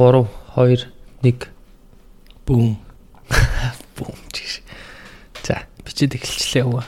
[0.00, 0.24] 3
[0.56, 0.86] 2
[1.20, 1.48] 1
[2.48, 2.72] Бүүм.
[4.00, 4.62] бүүм чиш.
[5.44, 6.84] За, бичээд эхэлчлээ өвөө.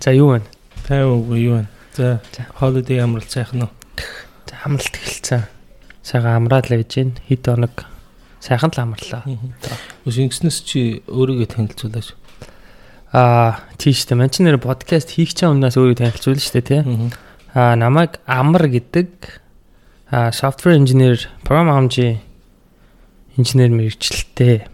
[0.00, 0.40] За, юу вэ?
[0.88, 1.66] Тайван үгүй юу вэ?
[2.00, 2.16] За,
[2.56, 3.70] holiday амралт сайхан уу?
[4.48, 5.44] За, амралт эхэлсэн.
[6.00, 7.12] Сайхан амраад л байж гин.
[7.28, 7.84] Хэд хоног
[8.40, 9.28] сайхан л амарлаа.
[10.08, 12.16] Үс ингэснэс чи өөрийгөө танилцуулаач.
[13.12, 14.16] Аа, тийш дээ.
[14.16, 16.80] Ман чи нэр подкаст хийх чам өмнөөс өөрийгөө танилцуулна шүү дээ, тий.
[17.52, 19.44] Аа, намайг Амар гэдэг
[20.08, 22.24] аа, software engineer, програм хамжи
[23.36, 24.68] инженер мэрэгчлээ.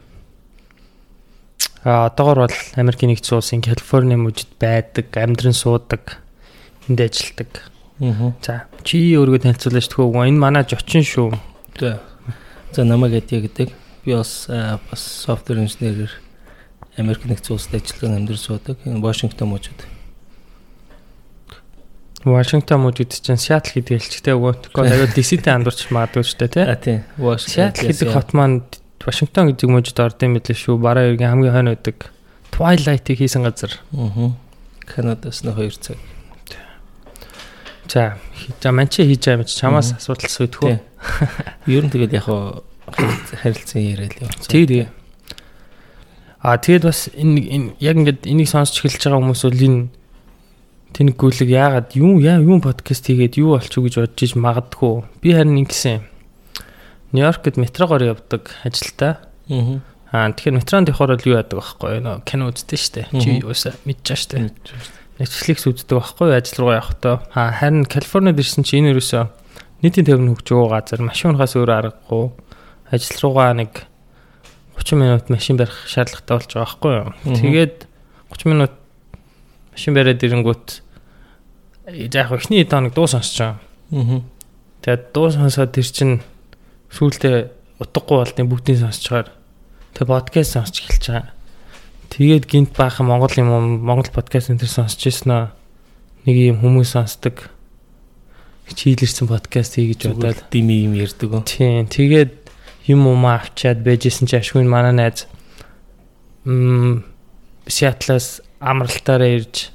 [1.84, 6.22] Аа, одоогор бол Америкийн нэгдсэн улсын Калифорни мужид байдаг, амьдран суудаг,
[6.88, 7.70] энд ажилладаг.
[7.98, 8.34] Аа.
[8.42, 10.26] За, чи өөрийгөө танилцуулаач тгөө.
[10.30, 11.34] Энэ манай жочин шүү.
[11.78, 11.98] За.
[12.70, 13.74] За намайг Эдия гэдэг.
[14.06, 16.10] Би бас аа, бас software engineer
[16.96, 18.78] Америк нэгдсэн улсад ажилладаг амьдрал суудаг.
[18.84, 19.78] Вашингтон мужид.
[22.24, 24.70] Вашингтон мужид чинь Сиэтл гэдэг хэлчтэй өгөө.
[24.70, 26.64] Тэгвэл аюул DC-тэй андуурч магадгүй шүү дээ, тий.
[26.70, 27.02] А тийм.
[27.18, 28.62] Сиэтл гэдэг хот маань
[29.02, 30.78] Вашингтон гэдэг мужид ордын мэдлээ шүү.
[30.78, 32.14] Бараа ергийн хамгийн хойно байдаг.
[32.54, 33.74] Twilight-ийг хийсэн газар.
[33.90, 34.38] Аа.
[34.86, 35.98] Канадаас нь 2 цаг.
[37.90, 38.16] За,
[38.62, 40.78] за манчи хийж байгаа юм чи чамаас асуудал сүйдэх үү?
[41.66, 42.26] Ер нь тэгэл яг
[43.42, 44.38] харилцан яриад яваа.
[44.46, 44.88] Тэг тэгээ.
[46.42, 49.80] А тэгээд бас энэ- яг ингээд энийг сонсч эхэлж байгаа хүмүүс бол энэ
[50.92, 54.94] тэнэг гүйлэг яагаад юу яа юу подкаст хийгээд юу болчих уу гэж бодож иж магадгүй.
[55.24, 56.04] Би харин ингэсэн.
[57.12, 59.24] Нью-Йоркд метрогоор явдаг ажилтаа.
[59.48, 59.80] Аа.
[60.12, 62.20] Аа тэгэхээр метронд явахаар бол юу яадаг байхгүй юу?
[62.28, 63.08] Кино үздэг штэ.
[63.16, 64.36] Чи юусаа мэдчихэж штэ.
[65.16, 66.36] Netflix үздэг байхгүй юу?
[66.36, 67.16] Ажил руугаа явахдаа.
[67.32, 69.32] Аа харин Калифорнид ирсэн чи энэ юусаа
[69.82, 72.30] нийтийн төвийн хөгж байгаа газар машин унахаас өөр аргагүй.
[72.92, 73.88] Ажил руугаа нэг
[74.78, 77.08] 30 минут машин барих шаардлагатай болж байгаа байхгүй юу?
[77.40, 77.76] Тэгээд
[78.30, 78.72] 30 минут
[79.72, 80.66] машин бариад ирэнгүүт
[81.88, 83.58] э, яг ихний хоног дуу сонсож байгаа.
[83.92, 84.20] Аа.
[84.84, 86.10] Тэгээд дуу сонсоод тэр чин
[86.92, 89.32] сүүлдээ утгагүй болдیں۔ бүгдийг сонсчоор
[89.96, 91.32] тэг подкаст сонсч эхэлж байгаа.
[92.12, 95.46] Тэгээд гинт баахан Монгол юм Монгол подкаст энэ төр сонсч ирсэн аа.
[96.28, 97.48] Нэг юм хүмүүс сонсдог.
[98.68, 100.44] Хичээлэрсэн подкаст хий гэж бодоод.
[100.52, 101.42] Дими юм ярьдаг уу?
[101.42, 101.88] Тийм.
[101.88, 102.36] Тэгээд
[102.86, 105.26] юм уу авчаад байжсэн чи ашгүй манай найз
[106.44, 107.04] м
[107.66, 109.70] Сиатлаас амралтаараа ирж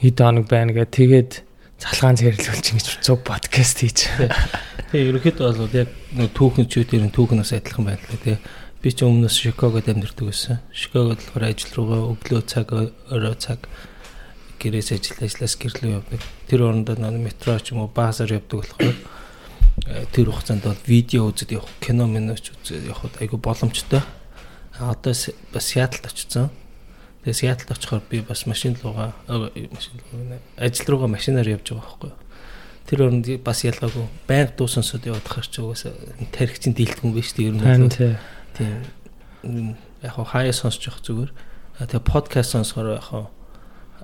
[0.00, 1.32] хэд хоног байна гэ тэгээд
[1.80, 4.12] цалгаан зэрлүүлж ингэж цуг подкаст хийж.
[4.92, 5.88] Тэгээ ерөнхийдөө бол яг
[6.36, 8.36] түүхэн чүүдээр нь түүхнээс адилхан байна лээ тий.
[8.84, 10.60] Би ч өмнөөс Шикагод амьдардаг байсан.
[10.72, 13.64] Шикагод болохоор ажил руугаа өглөө цаг орой цаг
[14.60, 16.20] гэрээс ажил ажиллаас гэрлөө явдаг.
[16.48, 18.96] Тэр орондоо нэг метро ч юм уу баасаар явдаг болохоор
[19.88, 24.04] э, тэр хугацаанд бол видео үзэж явах, кино миноч үзэж явахд айгу боломжтой.
[24.76, 26.52] Одоо бас Сиэтлд очсон.
[27.20, 30.00] Тэгээ Сиэтлд очихоор би бас машин руугаа машин
[30.56, 32.18] ажил руугаа машинаар явж байгаа байхгүй юу.
[32.88, 35.92] Тэр оронд бас ялгаагүй байнга дуу сонсоод яваад хахаар ч угаасаа
[36.32, 37.92] тархичийн дийлдэхүүн биш тийм ер нь
[38.56, 41.30] тийм яг хаяа сонсож явах зүгээр.
[41.84, 43.08] Тэгээ подкаст сонсохоор яг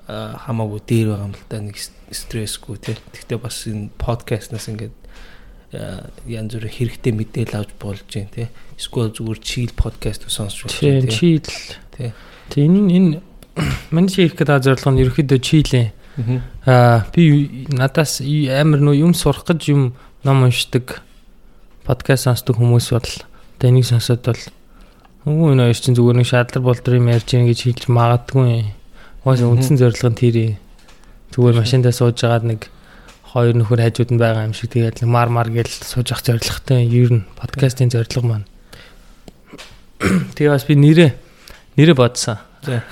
[0.07, 1.77] хамаагүй дээр байгаа юм л да нэг
[2.13, 2.95] стрессгүй тий.
[3.17, 4.95] Гэхдээ бас энэ подкастнаас ингээд
[6.29, 8.47] янз бүрийн хэрэгтэй мэдээлэл авч болж байна тий.
[8.79, 11.17] Эсвэл зүгээр чийл подкаст сонсож Тийм байна тий.
[11.17, 11.49] чийл.
[11.91, 12.13] Тий.
[12.49, 13.21] Тийм энэ энэ
[13.91, 15.87] манай чи их гэдэг зорилго нь ерөөхдөө чийлээ.
[16.65, 19.93] Аа би надаас амар нөө юм сурах гэж юм
[20.23, 21.01] ном уншдаг
[21.85, 23.09] подкаст сонсдог хүмүүс бол
[23.57, 24.41] одоо энийг сонсоод бол
[25.27, 28.73] өө энэ хоёр чинь зүгээр нэг шадлар болдор юм ярьж гин гэж хэлж магадгүй.
[29.25, 30.53] Уус үндсэн зорилго нь тэр ээ.
[31.35, 32.61] зүгээр машиндаа сууж агаад нэг
[33.27, 36.87] хоёр нөхөр хажууд нь байгаа юм шиг тэгээд нэг мар мар гэж сууж ах зорилготой
[36.87, 38.47] ер нь подкастын зорилго маань.
[40.33, 41.26] Тэгээ бас би нэрээ
[41.77, 42.41] нэрээ бодсон.
[42.65, 42.83] За.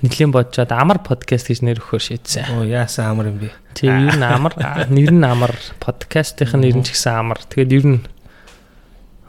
[0.00, 2.54] Нэлийн бодчоод амар подкаст гэж нэр өгөхөөр шийдсэн.
[2.54, 3.50] Оо яасан амар юм бэ?
[3.74, 4.54] Тэг ер нь амар
[4.94, 7.42] нэр нь амар подкастын нэр нь ч гэсэн амар.
[7.42, 8.00] Тэгээд ер нь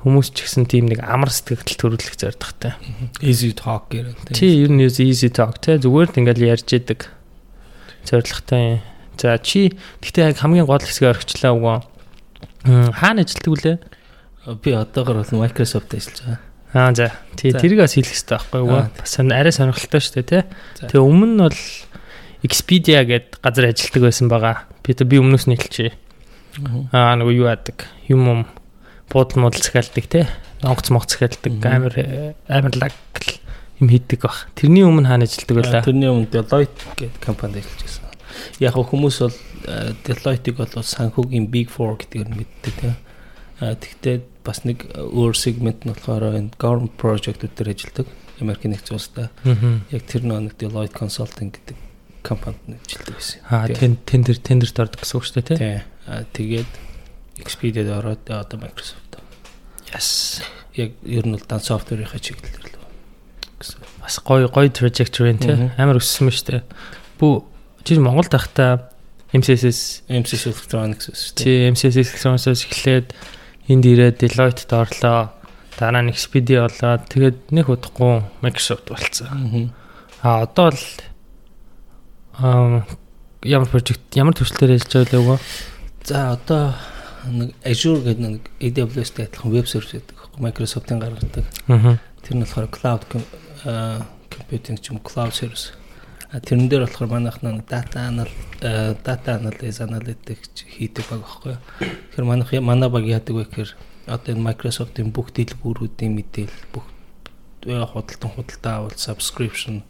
[0.05, 2.77] хүмүүс ч гэсэн тийм нэг амар сэтгэл төрүүлэх зордохтой.
[3.23, 7.09] Easy talk гэх юм Чи ер нь easy talk те зүгээр л ингээл ярьж идэг
[8.07, 8.79] зоригтой.
[9.17, 11.77] За чи гэхдээ яг хамгийн гол хэсгээ орхичлаа үгүй.
[12.95, 13.77] Хаана ажилладаг вүлээ?
[14.63, 16.46] Би одоогор бол Microsoft ажиллаж байгаа.
[16.73, 17.13] Аа за.
[17.39, 18.87] Тий тэрийг бас хэлэх хэрэгтэй байхгүй юу?
[18.91, 20.43] Бас арай сонирхолтой шүү дээ.
[20.81, 20.89] За.
[20.91, 21.59] Тэгээ өмнө нь бол
[22.43, 24.55] Expedia гэдэг газар ажилладаг байсан байгаа.
[24.83, 25.95] Би тэ би өмнөөс нь хэлчихье.
[26.91, 27.87] Аа нөгөө юу яадаг?
[28.11, 28.41] Юм юм
[29.09, 30.27] буудал муудал захиалдаг те.
[30.61, 32.93] Онгоц монгоц захиалдаг амар э, амар лаг
[33.79, 34.49] юм хийдэг баг.
[34.57, 35.83] Тэрний өмнө хаана ажилладаг байлаа?
[35.85, 38.05] Тэрний өмнө Deloitte гэдэг компанид ажиллаж байсан.
[38.61, 39.37] Яг хүмүүс бол
[39.69, 42.95] а, Deloitte-ыг бол санхүүгийн Big 4 гэдгээр нь мэддэг тийм.
[43.61, 44.17] А тэгтээ
[44.47, 48.07] бас нэг өөр сегмент нь болохоор энэ government project-үүд дээр ажилладаг.
[48.39, 49.27] Америкийн нэгдсэн улстай.
[49.91, 51.75] Яг тэр нэг Deloitte Consulting гэдэг
[52.23, 53.39] компанид ажилладаг байсан.
[53.51, 53.75] Аа Тий.
[53.75, 55.59] тэн тендер тендерт ордог гэсэн үг шүү дээ.
[55.59, 55.77] Тий.
[56.31, 56.71] Тэгээд
[57.43, 59.19] Expedia-д ороод одоо Microsoft.
[59.91, 60.41] Yes.
[60.75, 62.81] Яг ер нь бол дан софтверийнхаа чиглэлээр л
[63.59, 63.79] гэсэн.
[64.01, 65.55] Бас гоё гоё trajectory нь тий.
[65.77, 66.63] Амар өссөн ба штэ.
[67.19, 67.43] Бүү
[67.87, 68.91] чи Монголд байхдаа
[69.31, 71.43] MCSS MCS Electronics шүү дээ.
[71.43, 73.07] чи MCSS Electronics эхлээд
[73.67, 75.31] энд ирээд Deloitte-д орлоо.
[75.77, 79.29] Дараа нь Expedia болоод тэгээд нэг удахгүй Microsoft болцсон.
[79.29, 79.65] Мгм.
[80.23, 80.83] А одоо л
[82.39, 82.87] аа
[83.43, 85.43] ямар project ямар төслөөр ажиллаж байгаа вэ?
[86.07, 86.73] За одоо
[87.27, 90.17] нэг Azure гэдэг нэг AWS-тэй адилхан веб сервис гэдэг.
[90.37, 91.45] Microsoft-ын гаргадаг.
[91.67, 91.99] Аа.
[92.23, 93.01] Тэр нь болохоор cloud
[94.31, 95.73] computing ч юм cloud service.
[96.27, 98.27] Тэрэн дээр болохоор манайх нэг data anal
[98.59, 101.55] а, data analysis analytics хийдэг баг байхгүй.
[102.11, 103.71] Тэгэхээр манайх манай баг яадаг вэ гэхээр
[104.11, 106.83] одоо энэ Microsoft-ийн бүх дэлгүүрүүдийн мэдээлэл бүх
[107.63, 109.87] э, худалдан худалдаа авал subscription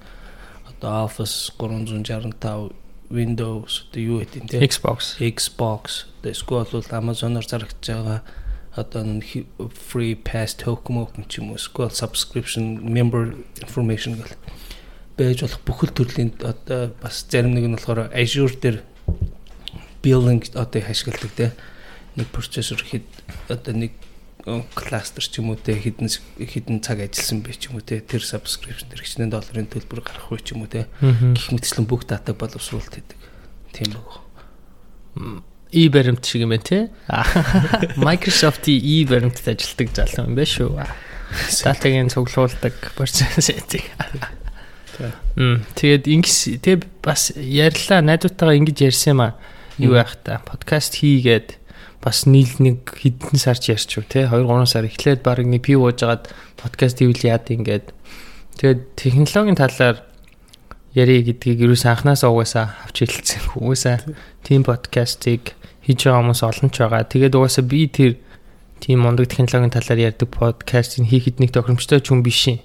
[0.69, 2.69] одоо Office 365
[3.09, 5.17] Windows одоо юу гэдэг юм те Xbox.
[5.17, 8.21] Xbox эсвэл бол Amazon-оор зарагдж байгаа
[8.77, 9.01] одоо
[9.73, 14.37] free pass token мөн ч юм уу эсвэл subscription member information гэл
[15.17, 18.85] байж болох бүхэл төрлийн одоо бас зарим нэг нь болохоор Azure дээр
[20.05, 21.51] billing одоо ашигладаг те
[22.15, 23.05] нэг процессор хэд
[23.49, 23.91] одоо нэг
[24.77, 28.21] кластер ч юм уу те хідэн хідэн цаг ажилласан бэ ч юм уу те тэр
[28.23, 32.37] subscription тэр хичнээн долларын төлбөр гарах вэ ч юм уу те гэх мэтчлэн бүх датаг
[32.37, 33.19] боловсруулалт хийдэг
[33.73, 34.23] тийм баг.
[35.71, 36.87] И баримт шиг юм байна тий.
[37.99, 40.71] Microsoft-ийн и баримтад ажилладаг залуу юм байна шүү.
[41.65, 43.83] Датагийн цуглуулдаг процесс эцэг.
[43.83, 44.46] Мм
[45.77, 49.33] тэгээд ингэс тэг бас ярьлаа найзуудтайгаа ингэж ярьсан юм аа.
[49.77, 51.61] Юу байх та подкаст хийгээд
[52.01, 56.29] бас нийл нэг хэдэн сарч ярьчих те 2 3 сар эхлээд баг нэг пив уужгаад
[56.57, 57.93] подкаст хийвэл яад ингээд
[58.57, 60.01] тэгээд технологийн талаар
[60.97, 63.61] ярий гэдгийг юу ч анханасаа угаасаа авч хэлсэн.
[63.61, 64.01] Угаасаа
[64.41, 65.53] тийм подкастыг
[65.85, 67.05] хийж байгаа хүмүүс олон ч байгаа.
[67.05, 68.17] Тэгээд угаасаа би тэр
[68.81, 72.57] тийм мундаг технологийн талаар ярьдаг подкастыг хийхэд нэг тохиромжтой ч хүн биш юм.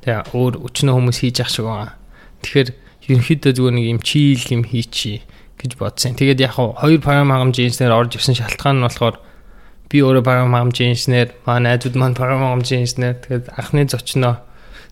[0.00, 1.92] Тэгээ өөр өчнөө хүмүүс хийж ах шиг байгаа.
[2.40, 2.68] Тэгэхээр
[3.10, 5.20] ерөнхийдөө зүгээр нэг юм чийл юм хийчи
[5.60, 6.16] гэж бодсон.
[6.16, 9.20] Тэгээд яг хоёр програм хангамжийн инженер орж ирсэн шалтгаан нь болохоор
[9.90, 13.20] би өөрөө програм хангамжийн инженер, маа найзууд маань програм хангамжийн инженер.
[13.20, 14.40] Тэгээд анхны зочноо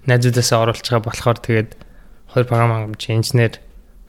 [0.05, 1.71] найзуудаасаа оруулж байгаа болохоор тэгээд
[2.35, 3.63] хоёр програм хангамжийн инженер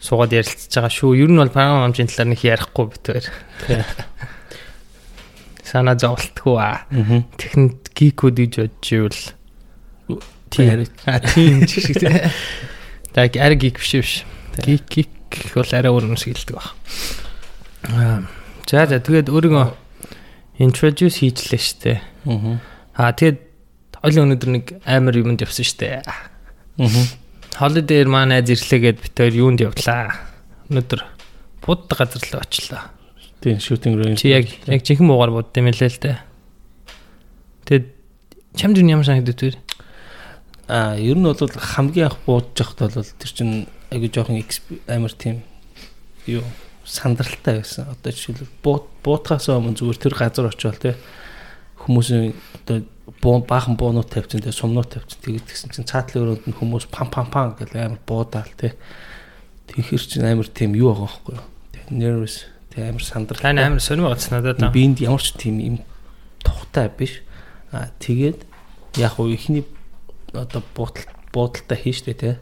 [0.04, 1.16] суугаад ярилцж байгаа шүү.
[1.16, 3.25] Ер нь бол програм хангамжийн талаар нэг ярихгүй битээр.
[5.69, 6.57] Санаа зовлтгүй.
[6.57, 6.90] Аа.
[7.38, 9.22] Техник гикүүд гэж бодож ивэл
[10.50, 10.88] Тийм.
[11.06, 12.31] А тийм ч шиг тийм.
[13.13, 14.13] Так арай гик биш биш.
[14.66, 15.10] Гик гик
[15.56, 16.74] бол арай өөр юм шиг хэлдэг баг.
[17.90, 18.24] Аа.
[18.66, 19.66] За за тэгээд өөрийгөө
[20.60, 21.94] introduce хийжлээ штэ.
[22.25, 22.60] Аа.
[22.98, 23.40] Аа тэгээд
[24.01, 26.04] хоёул өнөөдөр нэг амар юмд явсан штэ.
[26.04, 26.30] Аа.
[27.60, 30.16] Маань найз ирлээгээд бид хоёр юунд явлаа.
[30.72, 31.02] Өнөөдөр
[31.66, 32.84] будд газар л очлоо.
[33.42, 34.19] Тийм shooting range.
[34.19, 36.18] Чи яг яг жинхэнэ муугаар будд юм лээ л дээ.
[37.68, 37.86] Тэгээд
[38.56, 39.56] чамд юу ямар санагдав вэ?
[40.69, 44.38] А ер нь бол хамгийн анх буудаж явахд бол тэр чинь айгүй жоохон
[44.86, 45.42] амар тийм
[46.30, 46.45] юу
[46.86, 47.89] сандралтай байсан.
[47.89, 50.94] Одоо жишээлбэл бууд буутахаас өмнө зүгээр тэр газар очивол те
[51.81, 52.86] хүмүүсийн одоо
[53.18, 57.10] буу баахан буунууд тавьчихсан те сумнууд тавьчихсан тэгээд тэгсэн чинь цаатлын өрөөнд нь хүмүүс пам
[57.10, 58.77] пам пам гэл амар буудаал те
[59.69, 61.45] Тэгэхэр чинь амар тийм юу байгаа байхгүй юу.
[61.69, 62.36] Тэг nervous
[62.74, 63.42] тэг амар сандрал.
[63.45, 64.57] Таны амар сонирм гоц надад.
[64.57, 64.74] аа.
[64.74, 65.77] биэнд ямар ч тийм юм
[66.42, 67.21] тухтай биш.
[67.69, 68.50] А тэгээд
[68.98, 69.62] яг уу ихний
[70.33, 72.36] одоо буудал буудалтай хийн штэ тий.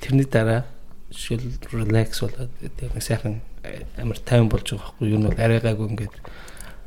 [0.00, 0.64] Тэрний дараа
[1.12, 5.20] жишээл relax болоод тэг нэг сайхан э, амар тайван болж байгаа байхгүй юу.
[5.20, 6.16] Нь бол арай гайгүй ингээд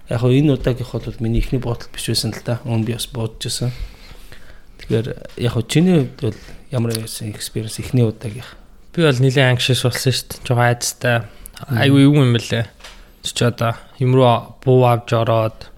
[0.09, 2.59] яг уу энэ удаагийнх бол миний ихний буудал биш байсан л та.
[2.65, 3.71] Өн би бас буудажсэн.
[4.81, 5.07] Тэгэхээр
[5.39, 6.39] яг уу чиний хувьд бол
[6.71, 8.57] ямар байсан experience ихний удаагийнх.
[8.93, 10.41] Би бол нэлээд anxious болсон дээ.
[10.43, 11.17] Жохоо айцтай.
[11.69, 12.65] Айгүй юу юм бэлээ.
[13.23, 15.69] Чи одоо юм руу буу авч ороод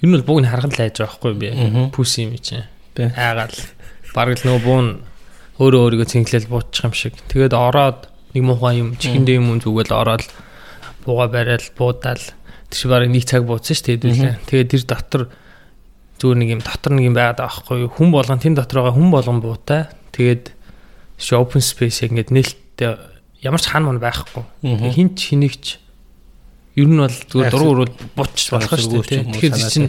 [0.00, 1.48] ер нь бол нь харахад л айж байгаа байхгүй би.
[1.94, 2.66] Пүс юм чинь.
[2.96, 3.54] Айгаал.
[4.14, 4.92] Бараг л нөгөө буу нь
[5.60, 7.14] өөрөө өөрийгөө цэнгэлэл буучих юм шиг.
[7.28, 10.24] Тэгээд ороод нэг муухай юм чихэндээ юм зүгэл ороод
[11.04, 12.24] бууга барайл буудаал.
[12.70, 14.34] Тэш бараг нэг цаг бууцсан шүү дээ хэдүүлээ.
[14.48, 15.22] Тэгээд тэр дотор
[16.18, 17.92] зүгээр нэг юм дотор нэг юм байгаад байгаа байхгүй юу.
[17.92, 19.82] Хүн болгон тэн дотор байгаа хүн болгон буутай.
[20.16, 20.44] Тэгээд
[21.36, 22.96] open space ингээд нээлттэй
[23.44, 24.44] ямар ч хан мөн байхгүй.
[24.64, 24.90] Мгм.
[24.92, 25.64] Хин ч хинэгч
[26.76, 29.28] ер нь бол зүгээр өрөөд буучих болох шүү дээ.
[29.28, 29.88] Тэгэхээр чинь.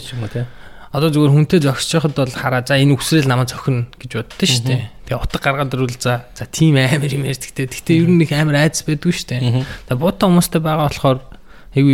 [0.91, 4.67] Одоо зүгээр хүнтэй зогсож байхад бол хараа за энэ үсрээл намайг зохино гэж боддоо шүү
[4.67, 4.81] дээ.
[5.07, 7.71] Тэгээ утга гаргаад ирвэл за за тийм амар юм ярьдагтэй.
[7.71, 9.63] Гэтэ ер нь их амар айц байдгүй шүү дээ.
[9.87, 11.19] Тэгээ буута хүмүүстэй байгаа болохоор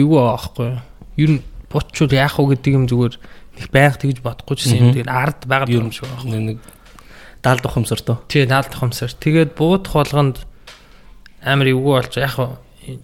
[0.10, 0.82] байгаа байхгүй юу.
[1.22, 3.14] Ер нь буутчул яах вэ гэдэг юм зүгээр
[3.62, 6.58] их байнга тэгж бодохгүй ч юм тэгээд ард байгаад юм шиг байгаа.
[6.58, 6.58] нэг
[7.46, 8.18] даалд ухамсар тоо.
[8.28, 9.14] Тэгээ наалт хомсор.
[9.14, 10.38] Тэгээд буудах болгонд
[11.46, 12.58] амар эвгүй болж яг хав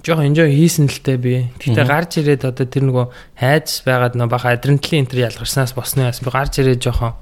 [0.03, 1.33] жоохон enjoy хийсэн л тээ би.
[1.59, 6.07] Гэхдээ гарч ирээд одоо тэр нөгөө хайц байгаад нөө бага адреналин энэ төр ялгарснаас босноо
[6.07, 7.13] бас би гарч ирээд жоохон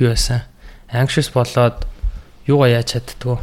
[0.00, 0.48] юу байсан.
[0.88, 1.84] Anxious болоод
[2.48, 3.38] юугаа яаж чаддгүй.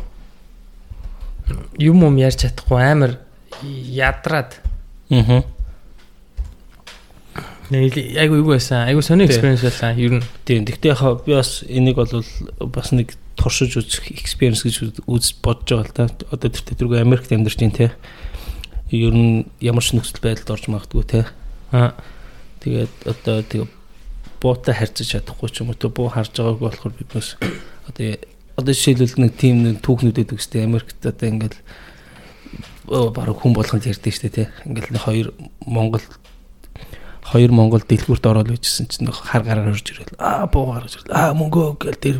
[1.79, 3.21] Юм юм ярьж чадахгүй амар
[3.61, 4.59] ядраад.
[5.13, 5.45] Аа.
[7.69, 8.87] Нэг айгу юу байсан.
[8.87, 9.95] Айгу сони experience байлаа.
[9.95, 10.65] Ер нь Тийм.
[10.65, 12.09] Гэхдээ яг би бас энийг бол
[12.73, 16.27] бас нэг туршиж үзэх experience гэж үз бодож байгаа л да.
[16.31, 17.91] Одоо тэр тэргүй Америкт амьдарч байна те.
[18.91, 21.27] Ер нь ямар ч нөхцөл байдалд орж магадгүй те.
[21.71, 21.95] аа
[22.63, 23.67] Тэгээд одоо тэг
[24.39, 27.35] буутай харьцаж чадахгүй ч юм уу тэ буу харж байгааг болохоор бид бас
[27.87, 28.15] одоо
[28.55, 31.59] одоо жишээлбэл нэг тим нэг түүхнүүдэд үстэй Америкт одоо ингээл
[32.87, 34.47] бараг хүн болгонд ярьдэн штэ тий.
[34.63, 35.27] Ингээл нэг хоёр
[35.67, 36.05] Монгол
[37.27, 41.35] хоёр Монгол дэлгүүрт ороод байжсэн чинь хар гараар орж ирэл аа буу гараж ирэл аа
[41.35, 42.17] мөнгөө гэл тэр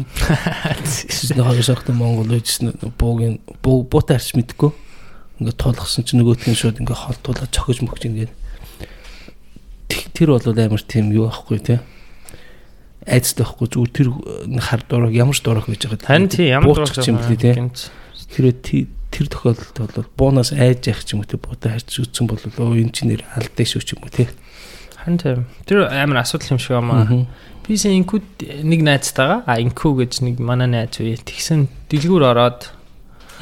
[1.40, 4.76] нэг хоёр шахтан Монгол байжсэн буугийн буу буутай харч мэдгүй
[5.40, 8.32] ингээд тулгсан чинь нөгөөтг нь шууд ингээд холтуулаад цохиж мөгч ингээд
[10.18, 11.80] тэр бол амар тийм юу байхгүй тий
[13.08, 14.10] айцтай байхгүй зүгээр тэр
[14.60, 17.54] хар дураг ямар ч дураг гэж байгаа Харин тий ямар Буучих юм блий тий
[18.34, 18.52] тэр
[19.14, 22.82] тэр тохиолдолд бол буунаас айж явах ч юм уу тий буутай харьц үтсэн бол өө
[22.84, 24.28] энэ чинь нэр алдаа шүү ч юм уу тий
[25.08, 25.46] Харин тийм.
[25.64, 27.08] Тэр амар асуудал юм шиг байна.
[27.08, 27.28] Мгм.
[27.64, 32.76] Бисээ инкуд нэг найзтайгаа а инку гэж нэг манай найз үе тэгсэн дэлгүүр ороод.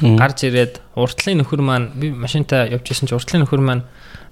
[0.00, 3.84] Гарч ирээд уртлын нөхөр маань би машинтаа явж исэн чинь уртлын нөхөр маань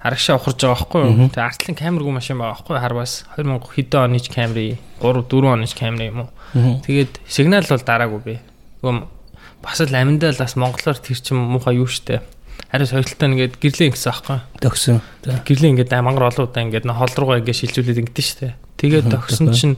[0.05, 1.29] арагшаа ухарж байгаа байхгүй юу.
[1.33, 5.49] Тэгээ артлын камергүй машин байгаа байхгүй юу харвас 2000 хэдэн оны ч камери 3 4
[5.49, 6.29] оны ч камери юм уу.
[6.85, 8.35] Тэгээд сигнал бол дараагүй би.
[8.85, 9.09] Тэгвэл
[9.65, 12.21] бас л аминдаа л бас монголоор тэр чин муухай юу штэ.
[12.69, 14.39] Харин соёлтой нэгээд гэрлээ гэсэн аахгүй.
[14.61, 18.53] төгсөн Гэрлээ ингээд мангар олоудаа ингээд нөө хол руугаа ингээд шилжүүлээд ингээд штэ.
[18.77, 19.57] Тэгээд тэгэхээр.
[19.57, 19.75] чинь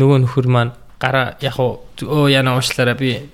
[0.00, 3.28] нөгөө нөхөр маань гараа яг өө яна уушлаараа би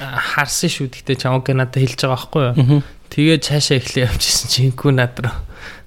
[0.00, 0.88] харсан шүү.
[0.92, 2.54] Гэтэ чамаг надад хэлж байгаа байхгүй юу?
[2.56, 2.78] Мгм.
[3.10, 5.36] Тэгээд цаашаа эхлэе явчихсан чи инкүү над руу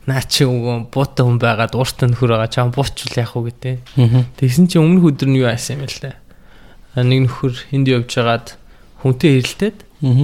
[0.09, 3.77] наа чи өгөө буута хүн байгаад ууртан нөхөр байгаа чам буучвал яах вэ гэдэг.
[4.41, 6.15] Тэгсэн чи өмнөх өдөр нь юу аасан юм бэ лээ.
[6.97, 8.47] А, Нэг нөхөр энд явж хагаад
[9.05, 9.77] хүнтэй хэрэлдээд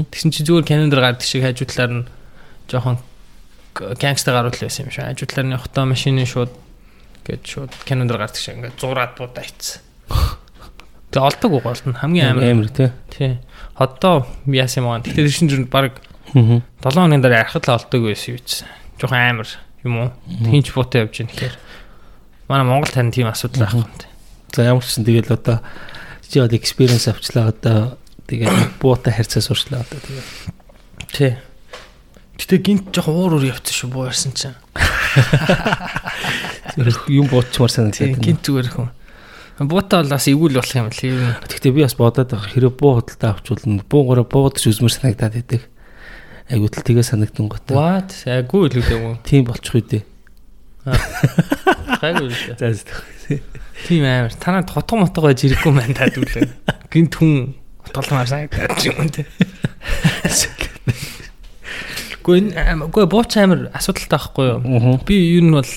[0.10, 2.08] тэгсэн чи зүгээр календар гардаг шиг хажуу талаар нь
[2.66, 2.98] жоохон
[3.78, 5.06] гангстер гаруул байсан юм шиг.
[5.06, 6.52] Хажуу талаар нь явахдаа машины шууд
[7.30, 9.86] гээд шууд календар гардаг шиг ингээд зураад буудаа ицсэн.
[11.14, 12.44] Тэгээ олдог уу гол нь хамгийн амар.
[12.50, 13.38] амар тий Тий.
[13.76, 15.04] Одоо яасан юм аа.
[15.04, 16.00] Тэгтээ тэр шинж баг
[16.34, 16.64] Мгм.
[16.84, 18.68] 7 хоногийн дараа ярахад л олдог байсан юм чинь.
[19.00, 19.48] Жохон амар
[19.84, 20.12] юм уу?
[20.28, 21.56] Хинч буутай явж байна гэхээр
[22.50, 23.92] манай Монгол тань тийм асуудал байхгүй юм.
[24.52, 25.62] За ямар ч юм тэгэл одоо
[26.28, 28.52] чи одоо experience авчлаа одоо тэгээд
[28.82, 30.28] буутай харьцаа сурчлаа одоо тэгээд
[31.16, 31.40] Тий.
[32.36, 34.60] Гэтэ гинт жоох уур уур явцсан шүү буу ярьсан чинь.
[36.76, 38.92] зүгээр юм буучмаар санагдаад гинт зүгээр хүн.
[39.56, 41.32] Буута бол бас эвгүй л болох юм л юм.
[41.48, 45.64] Гэхдээ би бас бодоод байгаа хэрэв буу худалдаа авчвал буугаараа буудаж үзмэр санагдаад байдаг.
[46.52, 47.72] Айгуу тал тэгээ санагдсан гот.
[47.72, 48.12] What?
[48.28, 49.16] Аггүй л үгүй.
[49.24, 50.04] Тийм болчих үү дээ.
[52.04, 52.40] Гайгүй л.
[52.60, 52.84] За за.
[53.88, 54.36] Тийм амар.
[54.36, 56.52] Танад хотго мотго байж ирэхгүй маань таад үлээ.
[56.92, 57.56] Гинт хүн
[57.96, 59.24] толмаар санагдаад ч юм те.
[62.28, 62.52] Гүн
[62.92, 65.00] гоо бууч амар асуудалтай байхгүй юу?
[65.08, 65.72] Би ер нь бол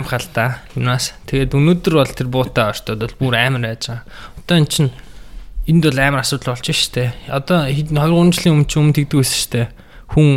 [0.00, 1.12] амхаал та юунаас.
[1.26, 4.04] Тэгээд өнөөдөр бол тэр буутай орчтод бол бүр амар байж байгаа.
[4.42, 4.86] Одоо эн чин
[5.66, 7.12] энд бол амар асуудал болж штэ.
[7.26, 9.62] Одоо хэд 2 3 жилийн өмнө ч өмнө тэгдэг байсан штэ.
[10.14, 10.28] Хүн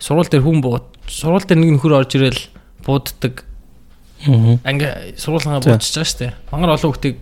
[0.00, 2.42] сургууль дээр хүн бууд сургууль дээр нэг нөхөр орж ирэл
[2.86, 3.44] бууддаг.
[4.24, 6.26] Ингээ сургуулгаа буучж байгаа штэ.
[6.48, 7.16] Мангар олон хүүхдийг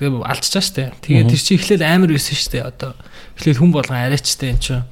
[0.00, 0.84] тэгээ алдчихж байгаа штэ.
[1.06, 1.32] Тэгээд Мгм.
[1.34, 2.58] тэр чинь эхлээл амар байсан штэ.
[2.66, 2.90] Одоо
[3.38, 4.82] эхлээл хүн болгон арайчтай энэ чинь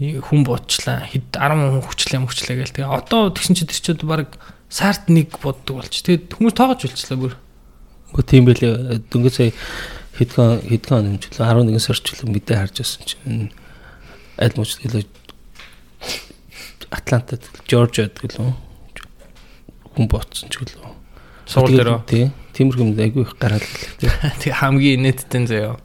[0.00, 4.32] хүн буучлаа хэд 10 хүн хүчлээ мөчлээ гээл тэгээ одоо тэгсэн чи тэр чинь баг
[4.70, 6.00] сард нэг боддог болч.
[6.00, 7.34] Тэгээд хүмүүс тоогож болчлаа бүр.
[8.14, 9.02] Гү тийм байлээ.
[9.10, 9.52] Дөнгөж сая
[10.16, 13.52] хэдхэн хэдхэн он хэмжлээ 11 сарчлаа мэдээ харж байсан чинь
[14.38, 15.04] аль мууч гэлээ
[16.90, 18.50] Атлантад Жоржиад гэлөө
[19.94, 20.90] хүн ботсон ч гэлөө.
[21.46, 22.24] сургууль дээр тий.
[22.54, 23.66] Тиймэрхүү юм айгүй их гараад
[23.98, 24.10] тий.
[24.42, 25.78] тэг хамгийн инээдтэй заяа.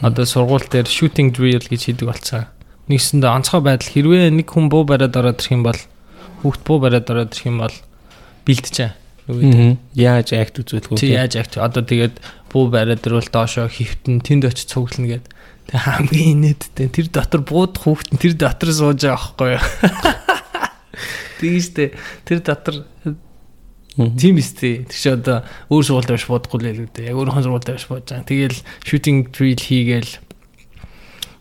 [0.00, 2.48] Одоо сургууль дээр shooting drill гэж хийдэг болцоо
[2.90, 3.86] нэгсэндээ онцгой байдал.
[3.86, 5.80] Хэрвээ нэг хүн буу бариад ороод ирэх юм бол
[6.42, 7.76] хүүхд буу бариад ороод ирэх юм бол
[8.50, 8.90] бэлтжээ
[9.30, 11.22] нөгөө Яаж акт үзүүлэх Чи вэ?
[11.22, 12.18] яаж агч одоо тэгээд
[12.50, 15.26] буу бариад ирвэл доошоо хөвтөн тэнд очиж цуглана гэд.
[15.70, 19.62] Тэг хамгийн инээдтэй тэр дотор буудах хүүхэд нь тэр дотор сууж байгаа байхгүй юу?
[21.40, 21.94] Тэгэж тэ
[22.26, 22.76] тэр дотор
[23.94, 24.88] тийм истэ.
[24.90, 27.06] Тэр чи одоо өөр сургуультай биш буудахгүй л үү.
[27.06, 28.26] Яг өөрийнхөө сургуультай биш бууж байгаа.
[28.26, 30.12] Тэгэл shooting drill хийгээл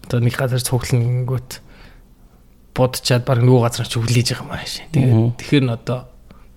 [0.06, 1.52] одоо нэг газар цуглангүүт
[2.78, 4.74] будчаад баг нөгөө газар ч өглөж байгаа юм ааш.
[4.94, 4.94] Мгм.
[4.94, 6.00] Тэгээд тэгэхээр н одоо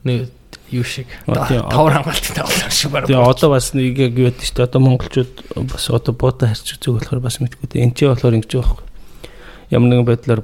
[0.04, 0.41] нэг
[0.72, 3.06] юу шиг тавар хамгаалттай тавар шиг баг.
[3.06, 5.32] Тэгээ одоо бас нэг яг юу гэдэг чинь одоо монголчууд
[5.68, 7.80] бас одоо буута харьц үзэг болохоор бас мэдгүй.
[7.80, 8.88] Энд чи болохоор ингэж байгаа байхгүй.
[9.70, 10.42] Ямар нэгэн байдлаар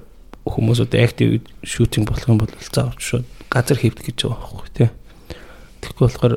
[0.48, 4.88] хүмүүс одоо active shooting болох юм бол заавал шууд газар хийвд гэж байгаа байхгүй тий.
[5.84, 6.34] Тэгэхгүй болохоор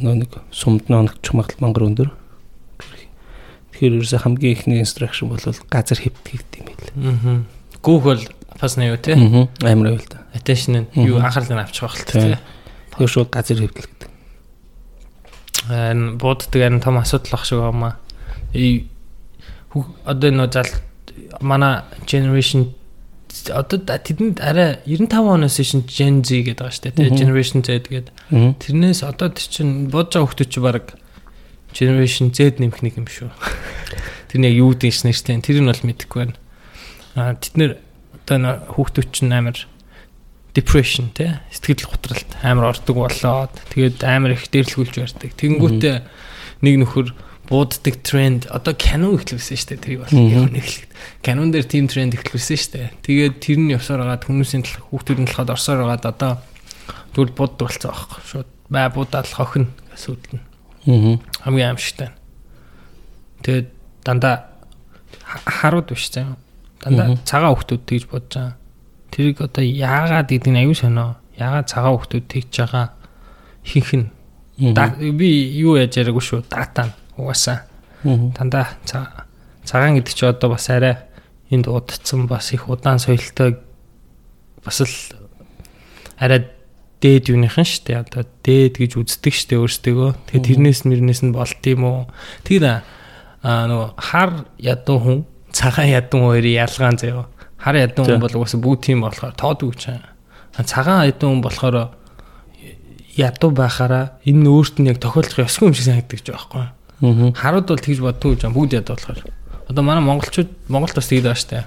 [0.00, 2.10] нэг сумд ногч магадлал мангар өндөр.
[3.76, 6.88] Тэгэхээр ерөөсө хамгийн ихний instruction бол газар хийвд гэдэг юм байл.
[6.96, 7.40] Аа.
[7.84, 8.22] Гүүх бол
[8.60, 9.16] бас нэг юу те.
[9.16, 9.48] Аа.
[9.64, 10.24] Амар байл та.
[10.32, 12.38] Attention нь юу анхаарлыг авчих байх л те.
[12.96, 14.10] Тэр шууд газар хийвдэл гэдэг.
[15.68, 17.96] Аа бууддаг харин том асуудал ах шиг байна.
[18.52, 18.88] И
[20.04, 20.70] одоо нөө зал
[21.40, 22.72] манай generation
[23.52, 27.10] одоо тэдэнд арай 95 оноос шин Gen Z гэдэг байгаа шүү дээ.
[27.12, 28.14] Generation Z гэдэг.
[28.32, 30.86] Тэрнээс одоо тэр чинь бодож байгаа хүмүүс чинь баг
[31.76, 33.28] Generation Z нэмэх нэг юм шүү.
[34.32, 36.36] Тэр нь яг юу гэдэг юм шнэ тэр нь бол мэдэхгүй байна.
[37.14, 37.72] Аа тэд нэр
[38.24, 39.60] одоо хүүхдүүд чинь амар
[40.56, 45.36] depression те сэтгэл готролт амар ордог болоод тэгээд амар их дээрлгүүлж ярьдаг.
[45.36, 45.96] Тэнгүүтээ
[46.64, 47.12] нэг нөхөр
[47.46, 50.16] бууддаг тренд одоо кино ихлүүлсэн шүү дээ тэрийг бол
[50.50, 50.76] нэг л
[51.22, 52.88] кинон дээр team тренд ихлүүлсэн шүү дээ.
[53.04, 56.32] Тэгээд тэр нь явсаар байгаа хүмүүсийн талх хүүхдүүд нь талхад орсоор байгаа одоо
[57.14, 60.44] тэгвэл будд болцсон аахгүй шууд бай будаад хохно асуудал нь.
[60.90, 61.20] Аа.
[61.46, 62.10] Хамгийн аимшигтай.
[63.46, 63.68] Тэгээд
[64.02, 64.50] дандаа
[65.22, 66.34] харууд биш заа.
[66.82, 68.54] Дандаа цагаан хүүхдүүд тэгж бодож байгаа.
[69.16, 71.16] Тэрийг одоо яагаад гэдэг нь аюу сонио.
[71.40, 72.92] Яагаад цагаан хүүхдүүд тэгж байгаа
[73.64, 74.12] хинх нь.
[75.16, 76.44] Би юу яаж яриаггүй шүү.
[76.52, 77.64] Дата угаасаа.
[78.04, 78.76] Дандаа
[79.64, 81.00] цагаан гэдэг чи одоо бас арай
[81.48, 83.56] энд удацсан бас их удаан соёлтой
[84.60, 84.92] бас л
[86.20, 86.52] арай
[87.00, 88.00] дээд юуныхан шүү дээ.
[88.04, 90.10] Одоо дээд гэж үздэг шүү дээ өөрсдөө.
[90.28, 92.04] Тэгэхээр тэрнээс мөрнээс нь болт юм уу?
[92.44, 92.64] Тэгэхээр
[93.42, 94.30] аа нөгөө хар
[94.60, 95.18] ядуу хүн
[95.56, 97.26] цагаан ядуу хоёрын ялгаан заяа.
[97.66, 99.98] Хар ядуу хүн бол угаасаа бүгд тийм болохоор тоодгүй ч.
[100.54, 101.90] Цагаан ядуу хүн болохоор
[103.18, 106.70] ядуу байхаараа энэ өөрт нь яг тохиолдох ёсгүй юм шиг санагддаг ч байхгүй.
[107.34, 109.20] Харууд бол тэгж боддгүй юм бүгд ядуу болохоор.
[109.66, 111.64] Одоо манай монголчууд Монголд бас тэгдэг шүү дээ.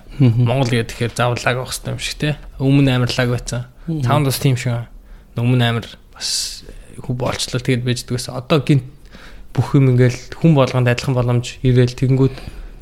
[0.47, 2.39] Монгол гэдэг тэгэхээр заавал лаг байх хэрэгтэй юм шиг те.
[2.63, 3.67] Өмнө амар лаг байсан.
[3.91, 4.87] Цаанд бас тийм шиг
[5.35, 6.63] өмнө амар бас
[6.95, 8.87] хүн болчлол тэгээд байждгээс одоо гинт
[9.51, 12.37] бүх юм ингээл хүн болгонд адилхан боломж ирээл тэгэнгүүт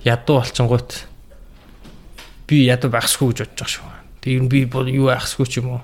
[0.05, 0.89] ядуу болчингууд
[2.47, 3.97] би ядуу байхсгүй гэж бодож байгаа шүү.
[4.23, 4.59] Тэгээд би
[4.95, 5.83] юу байхсгүй ч юм уу.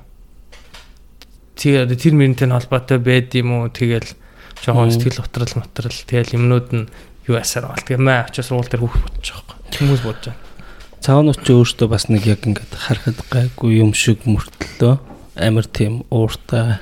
[1.60, 4.10] Тэгээд тэр мөрөнтэй холбоотой байд юм уу тэгэл
[4.64, 6.88] жоохон сэтгэл утрал матрал тэгэл юмнууд нь
[7.28, 9.76] юу асаар бол тэгээ маа очиж сургууль дээр хүүхд бодож байгаа юм.
[9.76, 10.42] Хүмүүс бодож байна.
[11.04, 14.94] Цаанууд ч өөртөө бас нэг яг ингээд харахад гайгүй юм шиг мөртлөө
[15.36, 16.80] амар тийм ууртай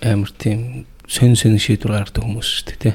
[0.00, 2.94] амар тийм сөн сөн шийдвэр гаргадаг хүмүүс шүү дээ тий.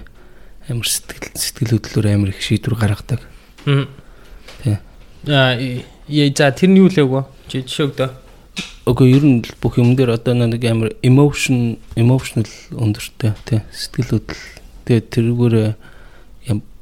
[0.74, 3.22] Амар сэтгэл сэтгэл хөдлөлөөр амар их шийдвэр гаргадаг.
[3.70, 3.86] Хм.
[4.66, 4.78] Тий.
[5.30, 5.54] Аа
[6.08, 8.10] за тэр нь юу л яг чи жишээ өгдөө.
[8.86, 14.46] Окей ер нь бүх юм дээр одоо нэг амар emotion emotional өндөртэй тий сэтгэл хөдлөл
[14.86, 15.56] тэгээ тэрүүгээр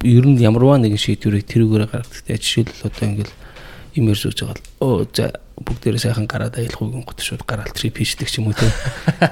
[0.03, 2.27] ер нь ямарваа нэгэн шийдвэрийг тэрүүгээр гаргадаг.
[2.27, 3.33] Жишээлбэл одоо ингээл
[3.95, 8.03] юм ярьж байгаа л оо за бүгдээрээ сайхан гараад аялах үгэн гот шууд гараал трип
[8.03, 8.67] хийдэг ч юм уу те.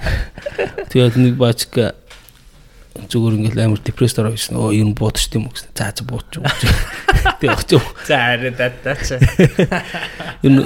[0.96, 1.76] Тэгээд нэг баачк
[2.92, 4.60] зүгээр ингээл амар депресд ороо гэсэн.
[4.60, 5.72] Оо ер нь буудчих тийм үү гэсэн.
[5.72, 6.44] За за буудчих.
[7.40, 7.84] Тэгээд очив.
[8.04, 9.16] За арай датаач.
[10.44, 10.60] Ер нь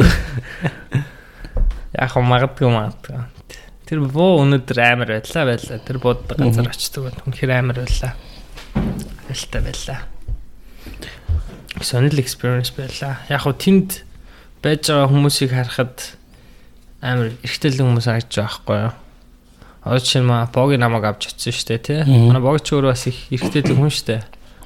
[1.94, 3.22] яг магадгүй магадгүй.
[3.86, 5.78] Тэр боо өнөдөр амар байлаа байлаа.
[5.86, 7.22] Тэр бууддаг газар очдөг байна.
[7.30, 8.14] Үнэхээр амар байлаа.
[9.30, 10.00] Байлтай байлаа.
[11.86, 13.22] Сонирхол experience байлаа.
[13.30, 14.02] Яг хуу тэнд
[14.66, 16.18] байж байгаа хүмүүсийг харахад
[17.06, 18.94] амар эргэтэл хүмүүс харагдаж байгаа байхгүй юу?
[19.86, 22.02] Одоо чинь маа богийн намайг авч очсон шүү дээ тий.
[22.10, 24.22] Манай богч өөрөө бас их эргэтэл хүн шүү дээ.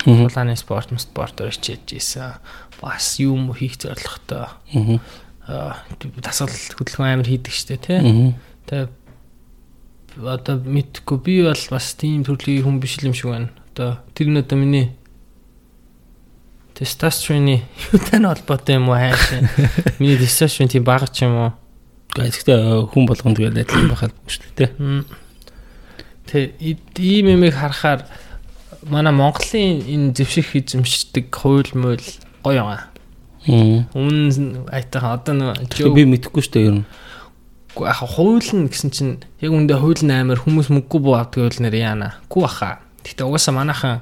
[0.07, 2.39] Улааны спорт спортоор хичээж ийсэн.
[2.79, 4.47] Бас юм хийх зорилготой.
[5.43, 5.83] Аа
[6.23, 7.99] дасгал хөдөлгөөн амар хийдэг шүү дээ тий.
[8.71, 8.87] Тэгээ
[10.23, 13.51] одоо мэдгүй би бол бас тийм төрлийн хүн биш юм шиг байна.
[13.75, 14.95] Одоо тэр нь одоо миний
[16.79, 19.35] тестостероны юутай холбоотой юм уу хайш.
[19.99, 21.51] Миний тестостерон тийм бага ч юм уу.
[22.17, 24.71] Гэхдээ хүн болгонд тэгээд адилхан байхад шүү дээ.
[26.29, 26.57] Тэ
[26.97, 28.05] ийм юмыг харахаар
[28.89, 32.05] манай Монголын энэ зэвших эзэмшдэг хууль мөл
[32.41, 32.89] гоё юм аа.
[33.45, 36.85] Өмнө айтаа одоо нэг би мэдэхгүй шүү дээ ер нь.
[37.77, 41.61] Яг хууль нь гэсэн чинь яг үндэ хууль нь амар хүмүүс мөнгөгүй буу авдаг хууль
[41.61, 42.17] нэр яана.
[42.29, 42.81] Гүү баха.
[43.05, 44.01] Гэтэ угаасаа манайхан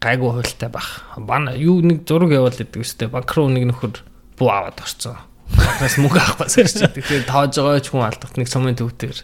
[0.00, 1.04] гайгүй хуйлтай бах.
[1.16, 4.00] Бана юу нэг зураг явуулдаг өстэй банк руу нэг нөхөр
[4.40, 5.20] буу аваад орцсон.
[5.56, 6.94] Банкнаас мөнгө авахгүйс гэж.
[6.94, 9.18] Тэгэхээр тоож байгаа ч хүн алдахт нэг сумын төвтөр.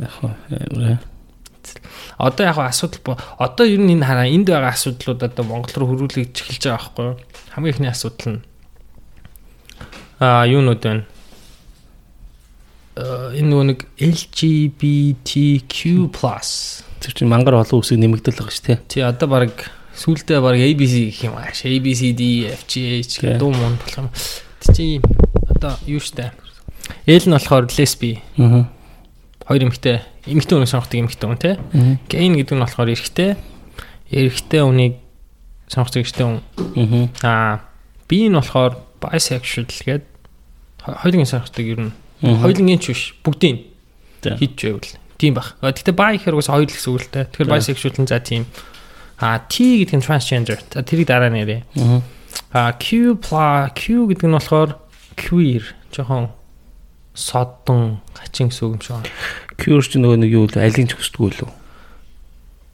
[0.00, 1.04] Яг
[2.20, 6.36] Одоо яг асуудал одоо ер нь энэ хараа энд байгаа асуудлууд одоо Монгол руу хөрвүүлж
[6.36, 7.16] эхэлж байгаа байхгүй юу?
[7.56, 8.44] Хамгийн ихний асуудал нь
[10.20, 11.04] аа юунууд байна?
[13.00, 15.72] энэ нөгөө нэг LGBTQ+
[17.00, 18.84] тэр чинь мангар олон үсэг нэмэгдэл байгаа шүү дээ.
[18.84, 19.56] Тий одоо баг
[19.96, 24.12] сүултээ баг ABC гэх юм ааш ABCD FGH гэх дуу мөн болох юм.
[24.60, 25.00] Тэг чи
[25.60, 26.32] одоо юу штэ.
[27.04, 28.24] Ээл нь болохоор лесби.
[28.40, 28.72] Аа.
[29.44, 30.00] Хоёр эмэгтэй.
[30.24, 31.54] Эмэгтэй хүн сонгодог эмэгтэй хүн тий.
[32.08, 33.36] Гейн гэдэг нь болохоор эрэгтэй.
[34.08, 34.94] Эрэгтэй хүнийг
[35.68, 36.40] сонгодог эрэгтэй хүн.
[37.20, 37.60] Аа.
[38.08, 40.08] Би нь болохоор bisexual гэдэг
[40.80, 41.94] хоёулын сонгодог ер нь.
[42.24, 43.68] Хоёулын ч биш бүгдийн
[44.24, 44.40] За.
[44.40, 44.88] хийж байвал
[45.20, 45.60] тийм баг.
[45.60, 47.28] Гэхдээ bi гэхээр уус хоёр л гэсэн үг л дээ.
[47.36, 48.48] Тэгэхээр bisexual нь за тийм.
[49.20, 50.60] Аа T гэдэг нь transgender.
[50.72, 51.68] За тэрийг дараа нэрээ.
[52.56, 52.72] Аа.
[52.80, 54.80] Q pla Q гэдэг нь болохоор
[55.20, 56.30] queer жоохон
[57.14, 59.08] содон хачин гэсэн үг юм шиг байна.
[59.60, 61.50] Cure ч нөгөө нэг юу л алийг ч хүсдэг үү лөө.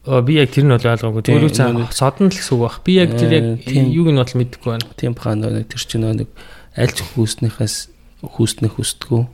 [0.07, 1.23] Оо би яг тэр нь бол ойлгоогүй.
[1.27, 2.77] Тийм, Өөрөө цаа содон л гэсэн үг баг.
[2.87, 3.91] Би яг тэр яг Э, тийм.
[3.91, 4.87] юуг нь бол мэдэхгүй байна.
[4.95, 6.31] Тийм баха нөгөө тэр чинь нөгөө нэг
[6.79, 7.77] аль ч хүүснийхээс
[8.23, 9.25] хүүснэх хүсдэггүй.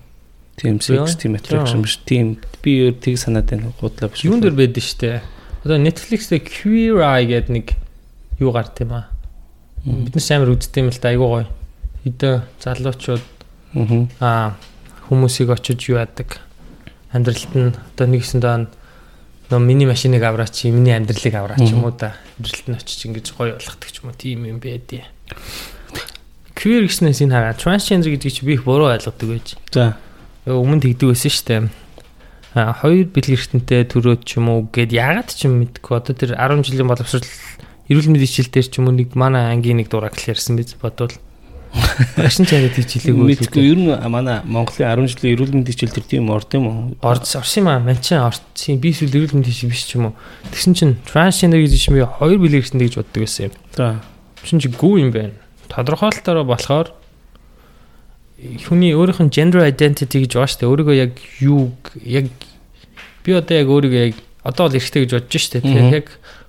[0.57, 2.01] Тийм секс, тийм attraction биш.
[2.09, 3.72] Тийм би өөр тийг санаад байна.
[3.81, 4.25] Гудлаа биш.
[4.25, 5.20] Юун дээр байдэн штэ.
[5.64, 7.66] Одоо Netflix дээр Queer Eye гэдэг нэг
[8.40, 9.12] юу гарт юм аа.
[9.85, 11.46] Бид нар амар үздэг юм л да айгуу гоё.
[12.02, 13.24] Хэдэн залуучууд
[14.20, 14.54] Аа.
[15.08, 16.40] хүмүүсийг очиж юу яадаг.
[17.12, 18.68] Амьдралд нь одоо нэгсэндээ
[19.52, 22.16] нөө миний машиныг авраач, миний амьдралыг авраач юм уу да.
[22.40, 25.04] Амьдралд нь очиж ингэж гоё болгохдаг ч юм уу тийм юм байдээ.
[26.56, 29.56] Queer гэснээс энэ хараа transgender гэдгийг чи би их буруу ойлгодог байж.
[29.72, 29.96] За.
[30.46, 31.62] Өмнө тэгдэг байсан шүү дээ.
[32.52, 36.60] А хоёр бэлгэрхтэнтэй төрөөд ч юм уу гэд яагаад ч юм мэдгүй одоо тэр 10
[36.68, 37.24] жилийн боловсрал
[37.88, 40.76] эрүүл мэндийн хичээл дээр ч юм уу нэг манай ангийн нэг дураг л ярьсан биз
[40.76, 41.16] бодвол
[41.72, 46.04] Агшин чараад хийж хэлээгүй Мэдгүй ер нь манай Монголын 10 жилийн эрүүл мэндийн хичээл төр
[46.04, 46.76] тийм орд юм уу?
[47.00, 47.80] Орц орсон юм аа.
[47.80, 48.76] Манчин орцсон.
[48.76, 50.14] Би эсвэл эрүүл мэндийн хичээл биш ч юм уу.
[50.52, 53.54] Тэгсэн чинь transgender гэж чинь би хоёр бэлгэрхтэнтэй гэж боддог байсан юм.
[53.72, 54.04] За.
[54.44, 55.37] Чин чи гүү юм байна.
[55.72, 56.92] Тодорхойлолтоор болохоор
[58.68, 60.72] хүний өөрийнх нь gender identity гэж байгаа шүү дээ.
[60.72, 61.72] Өөрийгөө яг юу
[62.04, 62.28] яг
[63.24, 65.62] би одоо яг өөрийгөө яг одоо л эрэгтэй гэж бодож шүү дээ.
[65.62, 66.08] Тэгэхээр яг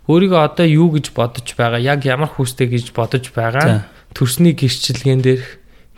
[0.09, 3.87] өөрийгөө одоо юу гэж бодож байгаа, яг ямар хүстэй гэж бодож байгаа.
[4.13, 5.41] Төрсний гэрчлэгэн дээр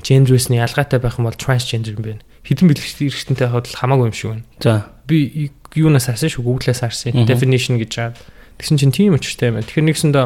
[0.03, 2.21] gender-ийн ялгаатай байх юм бол transgender юм байна.
[2.45, 4.45] Хэдэн бэлгэрхтэнтэй эрэгтэнтэй хавьд хамаагүй юм шиг байна.
[4.61, 4.91] За.
[5.09, 7.25] Би юунаас харсан шүү, Google-аас харсан.
[7.25, 8.13] Definition гэж байгаа.
[8.61, 9.67] Тэгсэн чинь тийм учиртай юм байна.
[9.67, 10.25] Тэгэхээр нэгсэндээ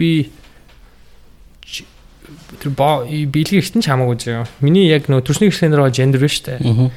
[0.00, 0.08] би
[2.60, 2.70] тэр
[3.28, 4.46] биелгийн ихтэн ч хамаагүй зөө.
[4.64, 6.58] Миний яг нөө төрсний гэрчлэн дээр гender биш үү?
[6.58, 6.90] Аа.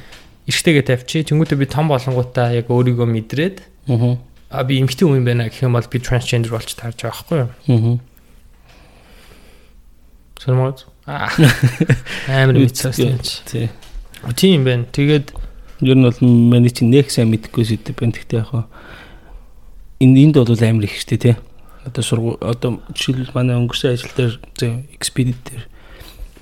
[0.46, 1.26] Эргэтэйгээ тавьчих.
[1.30, 3.56] Тэнгүүтээ би том болонгуудаа яг өөрийгөө мэдрээд
[3.90, 4.62] Аа.
[4.64, 7.50] би эмэгтэй хүн юм байна гэх юм бол би transgender болж таарж байгаа байхгүй юу?
[7.66, 7.98] Аа.
[10.38, 10.86] Сэрмод.
[11.06, 11.30] Аа.
[12.28, 13.42] Амар мэдсэн чи.
[13.46, 13.68] Тий.
[14.36, 14.84] Тийм байна.
[14.90, 15.32] Тэгээд
[15.80, 18.16] Ер нь бол миний чинь нэг сайн мэдэхгүй зүйл байна.
[18.16, 18.64] Гэхдээ яг
[20.00, 21.36] энэ энд бол амар их штэ тий.
[21.84, 25.68] Одоо сургуу одоо жишээл манай өнгөрсөн ажил дээр зөө expedit дээр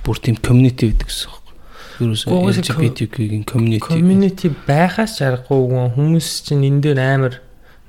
[0.07, 2.15] бүр тийм community гэдэг гэсэн юм.
[2.15, 3.83] Гоо, уусаа LGBTQ-ийн community.
[3.83, 7.35] community байхаас жаргахгүй хүмүүс чинь энэ дээр амар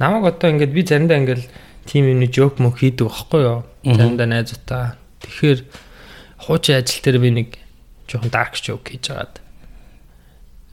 [0.01, 1.45] намайг одоо ингээд би заримдаа ингээд
[1.85, 3.61] тим юмны жоок мөх хийдэг байхгүй юу?
[3.85, 4.97] Заримдаа найзуудаа.
[5.21, 5.59] Тэгэхээр
[6.45, 7.49] хуучин ажил дээр би нэг
[8.09, 9.41] жоохон dark joke хийж агаад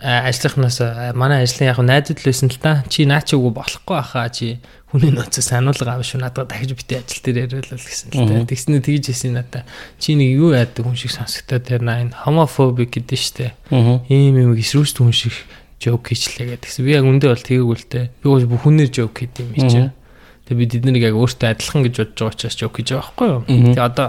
[0.02, 3.54] а ажлынхнаас а, манай ажлын яг найзууд л байсан л та чи наа чи үгүй
[3.54, 4.58] болохгүй баха чи
[4.90, 8.50] хүний нөөцөөс сануулга авах шүү надад дахиж бити ажил дээр яриад л гэсэн л та
[8.50, 9.62] тэгснэ тэгж хэлсэн надаа
[10.02, 14.02] чи нэг юу яадаг хүн шиг сонсогдоод наа энэ homophobic гэдэг штэ Аа.
[14.10, 15.32] ийм юм эсрүүст хүн шиг
[15.82, 16.82] жоок хийчлээ гэдэгсэн.
[16.86, 18.06] Би яг үндэ бол тэгээгүй л дээ.
[18.22, 19.90] Би бол бүхнээр жоок хийд юм чи.
[20.46, 23.42] Тэгээ би тэднийг яг өөртөө адилхан гэж бодож байгаа учраас жоок хийж байгаа байхгүй юу?
[23.74, 24.08] Тэгээ одоо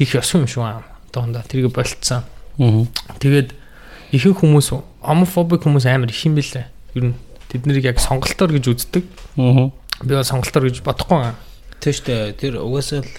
[0.00, 0.80] хийх ёсгүй юм шүү аа.
[1.10, 2.22] Одоохондоо тэрийг болцсон.
[2.58, 2.86] Аа.
[3.18, 3.54] Тэгээд
[4.14, 4.70] ихэнх хүмүүс
[5.02, 6.66] homophobic хүмүүс амар их юм бэлээ.
[6.94, 7.14] Ер нь
[7.50, 9.04] тэднийг яг сонголтоор гэж үздэг.
[9.36, 9.74] Аа.
[10.06, 11.34] Би бол сонголтоор гэж бодохгүй аа.
[11.82, 13.10] Тийм штэ тэр угаасаа л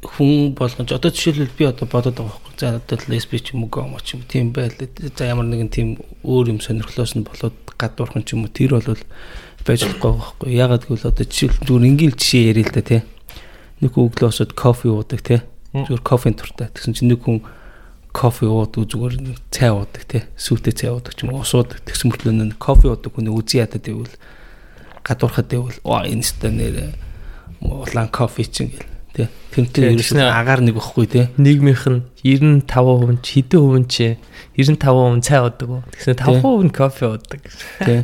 [0.00, 2.56] хүн болгож одоо жишээлбэл би одоо бодоод байгаа байхгүй.
[2.56, 4.72] За одоо лесби ч юм уу гомо ч юм тийм байл.
[4.72, 8.96] За ямар нэгэн тийм өөр юм сонирхлоос нь болоод гадуурхан ч юм уу тэр бол
[9.66, 10.48] байж болохгүй байхгүй.
[10.56, 13.00] Ягаад гэвэл одоо жишээл зүгээр ингээл жишээ ярил л да тий.
[13.84, 15.40] Нэг хүн өглөө босоод кофе уудаг тий.
[15.74, 16.68] Зүгээр кофеин туртай.
[16.74, 17.46] Тэгсэн чинь нэг хүн
[18.10, 20.26] кофе уудаг зүгээр нэг цай уудаг тий.
[20.34, 21.78] Сүйтэй цай уудаг ч юм уу ус уудаг.
[21.86, 24.10] Тэгсэн мөртлөө нэг кофе уудаг хүн үзий ядад байвал
[25.06, 26.98] гадуурхад байвал оо энэ ста нэр
[27.62, 29.28] улаан кофе чинь гэл тий.
[29.54, 31.26] Тэрнтэй Тий, ерөөсөө агаар нэг байхгүй тий.
[31.38, 34.18] Нийгмийнх нь 95% нь ч хэдэн хувь ч
[34.58, 35.70] 95% цай уудаг.
[35.94, 37.40] Тэгсэн 5% нь кофе уудаг.
[37.86, 38.02] тий.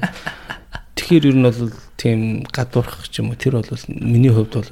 [0.95, 4.71] Тэгэхээр ер нь бол тийм гадуурхах ч юм уу тэр бол миний хувьд бол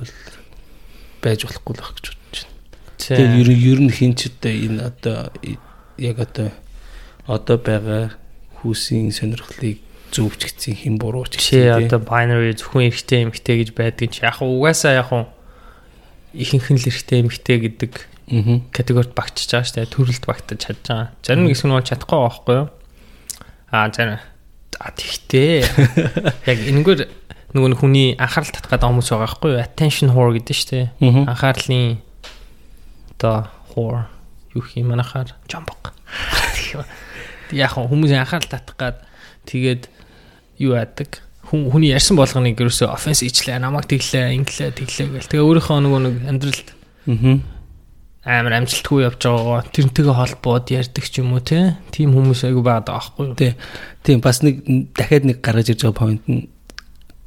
[1.21, 2.07] байж болохгүй л байх гэж
[3.13, 3.45] бодож байна.
[3.45, 5.19] Тэгээ ер нь хин ч одоо энэ одоо
[5.99, 6.49] яг одоо
[7.29, 8.05] одоо байгаа
[8.65, 14.25] хүүсийн сонирхлыг зөвчгцэн хин буруу ч Жишээ одоо binary зөвхөн эрэгтэй эмэгтэй гэж байдаг чи
[14.25, 15.11] яг угаасаа яг
[16.33, 17.93] ихэнх нь л эрэгтэй эмэгтэй гэдэг
[18.73, 19.93] категорид багтчихж байгаа шүү дээ.
[19.93, 21.13] Төрөлд багтаж чадж байгаа.
[21.21, 22.69] Зарим нэг хэсэг нь бол чадахгүй байхгүй юу?
[23.69, 24.23] Аа зарим
[24.81, 25.55] а тэгтээ
[26.51, 27.01] яг энэгээр
[27.55, 29.63] нөгөө хүний анхаарал татгаад байгаа хүмүүс байгаа байхгүй юу?
[29.63, 30.87] Attention whore гэдэг шүү дээ.
[30.99, 31.23] Аа.
[31.31, 32.03] Анхаарлын
[33.19, 34.07] одоо whore
[34.55, 35.93] юу юм анахаар жамбаг.
[37.53, 38.97] Яг хүмүүс анхаарал татах гад
[39.47, 39.89] тэгээд
[40.59, 41.23] юу яадаг?
[41.45, 45.29] Хүн хүний ярьсан болгоныг ерөөсөө офенс ичлээ намайг тэглээ инглээ тэглээ гэл.
[45.29, 46.69] Тэгээ өөрийнхөө нөгөө нэг амьдралд
[47.05, 48.41] Аа.
[48.41, 51.77] амар амжилтгүй явж байгаагаа тэрнтэйгээ холбоод ярьдаг ч юм уу те?
[51.93, 53.37] Тийм хүмүүс айгу байгаад байгаа байхгүй юу?
[53.37, 53.53] Тий.
[54.01, 54.65] Тийм бас нэг
[54.97, 56.49] дахиад нэг гаргаж ирж байгаа point нь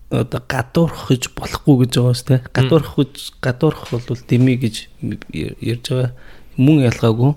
[0.09, 2.41] одоо гадуурх гэж болохгүй гэж байгаа шүү дээ.
[2.55, 6.11] Гадуурх гэж гадуурх бол дими гэж ярьж байгаа.
[6.55, 7.31] Мөн ялгаагүй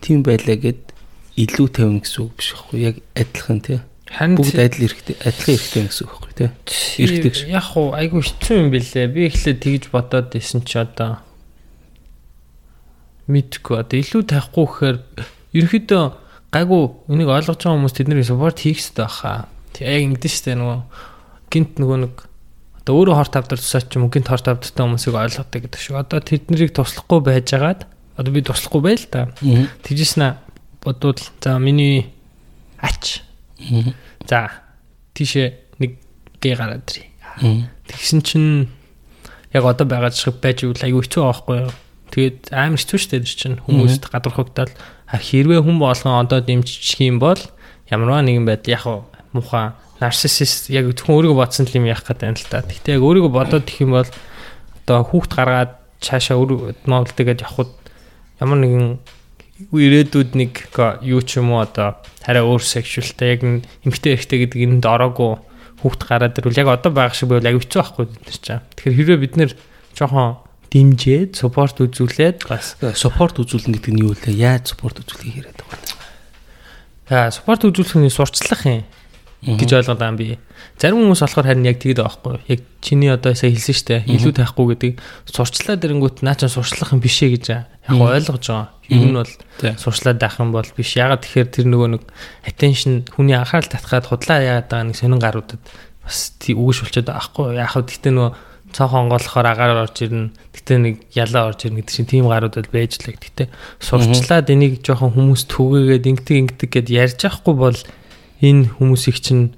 [0.00, 0.94] тийм байлаа гэд
[1.34, 3.80] илүү тавина гэсэн үг биш байхгүй яг адилхан тий.
[4.12, 6.50] Бүгд адил хэрэгтэй адилхан хэрэгтэй гэсэн үг байхгүй тий.
[6.68, 7.48] Ш.
[7.50, 11.24] яг уу айгу хэцүү юм бэлээ би эхлээд тэгж бодоод исэн чи одоо
[13.26, 14.96] мэдгүй одоо илүү тахгүй гэхээр
[15.56, 16.04] ерөнхийдөө
[16.52, 19.48] гайгүй энийг ойлгож байгаа хүмүүс тэднийг support хийх хэрэгтэй баха.
[19.72, 20.80] Тэг яг ингэдэж штэ нөгөө
[21.52, 22.14] гинт нөгөө нэг
[22.80, 26.00] одоо өөрөө хорт тавдар тусаач юм гинт хорт тавдартай хүмүүсийг ойлгодог гэдэг шиг.
[26.00, 27.84] Одоо тэднийг туслахгүй байжгаад
[28.16, 29.28] одоо би туслахгүй байл та.
[29.84, 30.40] Тэжсэн
[30.82, 32.10] бодвол за миний
[32.80, 33.22] ач
[34.26, 34.50] за
[35.14, 36.00] тийшээ нэг
[36.40, 37.70] гээ гараад ирээ.
[37.86, 38.68] Тэгсэн чинь
[39.54, 41.72] яг одоо байгаа шиг байж үл аюу хэцүү байхгүй юу?
[42.12, 44.72] Тэгээд амар хэцүү шүү дээ чинь хүмүүст гадархагдтал
[45.06, 47.38] а хэрвээ хүн болгон одоо дэмжих юм бол
[47.88, 48.84] ямарваа нэгэн байдал яг
[49.32, 52.66] муха нарциссист яг зөвхөн өөрийгөө бодсон юм яах гэдэг юм л та.
[52.66, 54.10] Гэхдээ яг өөрийгөө бодоод их юм бол
[54.82, 57.70] одоо хүүхд гаргаад цаашаа өөр Монголдгээд явхад
[58.42, 58.98] ямар нэгэн
[59.70, 60.52] ирээдүйд нэг
[61.06, 63.40] юу ч юм уу одоо арай өөр сексуалтай яг
[63.86, 65.38] эмгтэй эрэгтэй гэдэг энд ороогүй
[65.86, 68.60] хүүхд гараад ирвэл яг одоо байгаа шиг байвал аяг хэцүү байхгүй бид нар чам.
[68.74, 69.50] Тэгэхээр хэрвээ бид нэр
[69.94, 70.42] жоохон
[70.74, 74.34] дэмжээд суппорт үзүүлээд бас Support үзүүлнэ гэдэг нь юу вэ?
[74.34, 76.00] Яаж support үзүүлэхийг яриад байгаа юм.
[77.12, 78.82] аа суппорт үзүүлэхний сурчлах юм
[79.42, 80.38] гэж ойлгоод байгаа юм би.
[80.78, 82.38] Зарим хүмүүс болохоор харин яг тэгээд байгаа байхгүй.
[82.46, 84.92] Яг чиний одоо сая хэлсэн штэ илүү тайхгүй гэдэг
[85.26, 88.70] сурчлаа дэрэнгүүт наа чи сурчлах юм бишээ гэж яг ойлгож байгаа.
[88.86, 89.74] Ер нь бол Тий.
[89.74, 90.94] сурчлаад байх юм бол биш.
[90.94, 92.02] Ягаад тэгэхээр тэр нөгөө нэг
[92.46, 95.62] attention хүний анхаарал татхаад худлаа яагаад байгаа нэг сонин гаруудад
[96.06, 97.46] бас үгш болчиход байгаа байхгүй.
[97.58, 98.30] Яг хөө гэтээ нөгөө
[98.72, 100.30] цонхон онгоолохоор агаар орж ирнэ.
[100.54, 103.50] Гэтээ нэг ялаа орж ирнэ гэдэг чинь тийм гаруудад байж л гэтээ
[103.82, 107.78] сурчлаад энийг жоохон хүмүүс түгээгээд ингэдэг ингэдэг гэд ярьж байхгүй бол
[108.42, 109.54] энэ хүмүүсийг чинь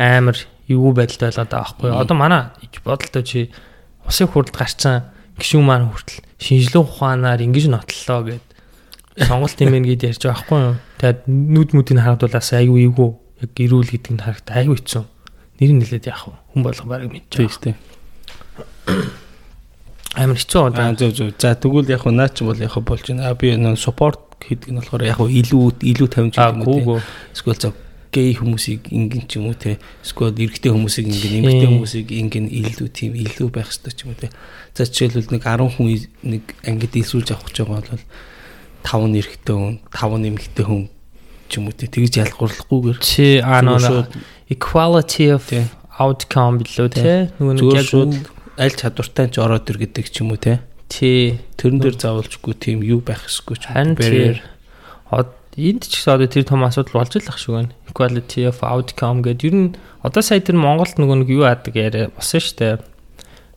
[0.00, 1.88] амар эвгүй байдалтай болоод байгаа байхгүй.
[1.92, 2.00] юу?
[2.00, 2.42] Одоо манай
[2.84, 3.50] бодолтой чи
[4.08, 8.46] усын хурд гарцсан гişүүн маань хүртэл шинжилгээ ухаанаар ингэж нотлоо гэд
[9.28, 10.76] сонголт юм гээд ярьж байгаа байхгүй юу?
[10.98, 13.10] Тэгээд нүд мүдийг харагдуулаас айгүй эвгүй
[13.44, 15.04] яг ирүүл гэдэг нь харагд айгүй хэцүү.
[15.60, 16.34] Нэр нь нэлээд яах вэ?
[16.56, 17.56] Хүн болго барыг мэдж Тий байгаа.
[17.56, 17.70] штэ.
[20.20, 20.96] Амар хэцүү Аа одоо.
[20.96, 21.28] зөв зөв.
[21.36, 23.28] За тэгвэл яг наа чи бол яг болж байна.
[23.28, 26.64] А би нөө support гэдэг нь болохоор яг илүү илүү тавьж Аа гэдэг юм уу
[26.64, 26.84] тий.
[26.84, 27.00] гүүгөө.
[27.36, 27.68] Эсвэл за
[28.12, 32.88] гей хүмүүсийг ингэн ч юм уу те эсвэл эрэгтэй хүмүүсийг ингэн эмэгтэй хүмүүсийг ингэн илүү
[32.90, 34.28] тийм илүү байх хэрэгтэй ч юм уу те.
[34.74, 35.88] За жишээлбэл нэг 10 хүн
[36.26, 38.04] нэг ангид илсүүлж авах гэж байгаа бол
[38.86, 40.82] 5 нь эрэгтэй хүн 5 нь эмэгтэй хүн
[41.48, 41.86] ч юм уу те.
[41.86, 44.06] Тэгж ялгуурлахгүйгээр Чи аа
[44.50, 45.46] equality of
[45.98, 47.30] outcome билүү те.
[47.40, 50.62] Нөгөө яг аль чадвартай ч ороод ир гэдэг ч юм уу те.
[50.86, 51.42] Тий.
[51.58, 53.66] Тэрэн дээр заавалжгүй тийм юу байх ёсгүй ч
[55.10, 57.72] од энд ч гэсэн одоо тэр том асуудал болж л ах шиг байна.
[57.88, 59.48] Equality of outcome гэдэг.
[59.48, 62.74] Ер нь одоо сая тэр Монголд нөгөө нэг юу яадаг яриа болсон шүү дээ.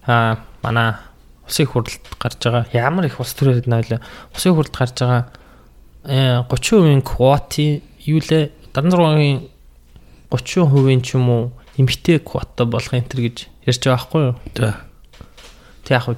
[0.08, 0.96] Аа манай
[1.44, 4.00] усын хуралд гарч байгаа ямар их ус төрөд навлаа.
[4.32, 5.28] Усын хуралд гарч байгаа
[6.08, 9.52] э 30% квоти юу лээ 76-гийн
[10.32, 11.44] 30% ч юм уу
[11.76, 14.36] эмгтэй квота болох энэ төр гэж ярьж байгаа байхгүй юу?
[14.56, 14.80] За.
[15.84, 16.16] Тэг яг хуу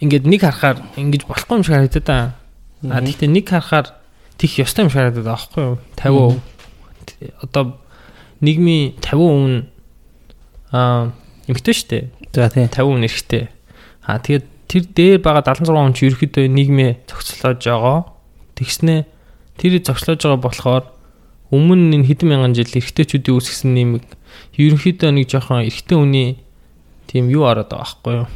[0.00, 2.45] ингээд нэг харахаар ингэж болохгүй юм шиг харагдаад байгаа.
[2.84, 3.96] А тэгтээ нэг харахаар
[4.36, 5.78] тих ёстой юм шиг харагдаад байгаа байхгүй юу?
[5.96, 6.40] 50%
[7.06, 7.80] Т- одоо
[8.44, 9.64] нийгмийн 50% нь
[10.72, 11.12] аа
[11.48, 11.98] эмгтэй штэ.
[12.34, 12.66] За тий.
[12.68, 13.48] 50% нэрхтэй.
[14.04, 17.98] А тэгээд тэр дээр байгаа 76% ч ерөөхдөө нийгмээ зохицлоож байгаа.
[18.58, 19.00] Тэгснээ
[19.56, 20.84] тэр зохицлоож байгаа болохоор
[21.54, 24.04] өмнө энэ хэдэн мянган жил эрэгтэйчүүдийн үүсгэсэн нэмэг
[24.58, 26.28] ерөнхийдөө нэг жоохон эрэгтэй хүний
[27.06, 28.26] тийм юу ороод байгаа байхгүй юу?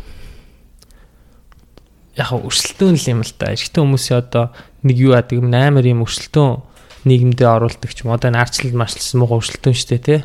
[2.21, 3.51] Яг өрсөлдөөн л юм л да.
[3.57, 4.45] Эрэгтэй хүмүүсийн одоо
[4.85, 6.61] нэг юу яадаг юм амар юм өрсөлдөөн
[7.09, 8.13] нийгэмдээ оруулдаг ч юм.
[8.13, 10.21] Одоо энэ арчлал марчлсан муу өрсөлдөөн штэ тий.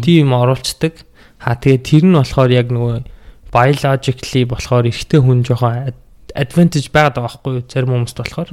[0.00, 1.04] Тийм оруулцдаг.
[1.44, 3.04] Ha тэгээ тэр нь болохоор яг нөгөө
[3.52, 6.02] biologically болохоор эрэгтэй хүн жоохон ad-
[6.32, 7.64] advantage байгаад байгаа байхгүй юу?
[7.68, 8.48] Зарим хүмүүст болохоор.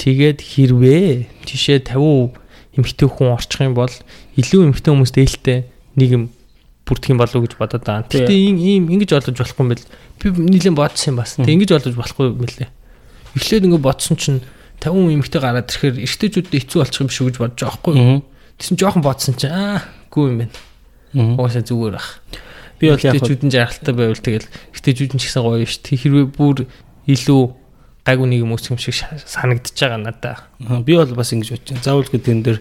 [0.00, 2.40] Тэгээд хэрвээ тишээ 50%
[2.80, 3.92] эмэгтэй хүн орчих юм бол
[4.40, 5.58] илүү эмэгтэй хүмүүс дээлтэй
[6.00, 6.24] нийгэм
[6.90, 8.10] бүрдэх юм болов уу гэж бодоод байгаа.
[8.10, 9.86] Гэтэ ийм ийм ингэж олж болохгүй юм бэл.
[10.18, 11.38] Би нийлэн бодсон юм бас.
[11.38, 12.68] Тэг ингэж олж болохгүй юм лээ.
[13.38, 14.42] Эхлээд ингэ бодсон чинь
[14.82, 17.94] 50% эмэгтэй гараад ирэхээр эрэгтэйчүүдэд хэцүү болчих юм биш үү гэж бодож байгаа?
[17.94, 18.18] Аа.
[18.58, 20.54] Тэсэн жоохон бодсон чинь аа гүү юм байна.
[21.14, 21.38] Аа.
[21.38, 22.18] Угаасаа зүгээр ах.
[22.80, 26.00] Би бол яг Эрэгтэйчүүд нь жаргалтай байвал тэгэл эрэгтэйчүүд нь ч гэсэн гоё шүү дээ.
[26.00, 26.56] Хэрвээ бүр
[27.06, 27.42] илүү
[28.08, 30.36] гайгүй нэг юм үүсэх юм шиг санагдчихж байгаа надаа.
[30.64, 31.84] Аа, Би бол бас ингэж бодож байна.
[31.84, 32.58] Заавал гэдэн дээр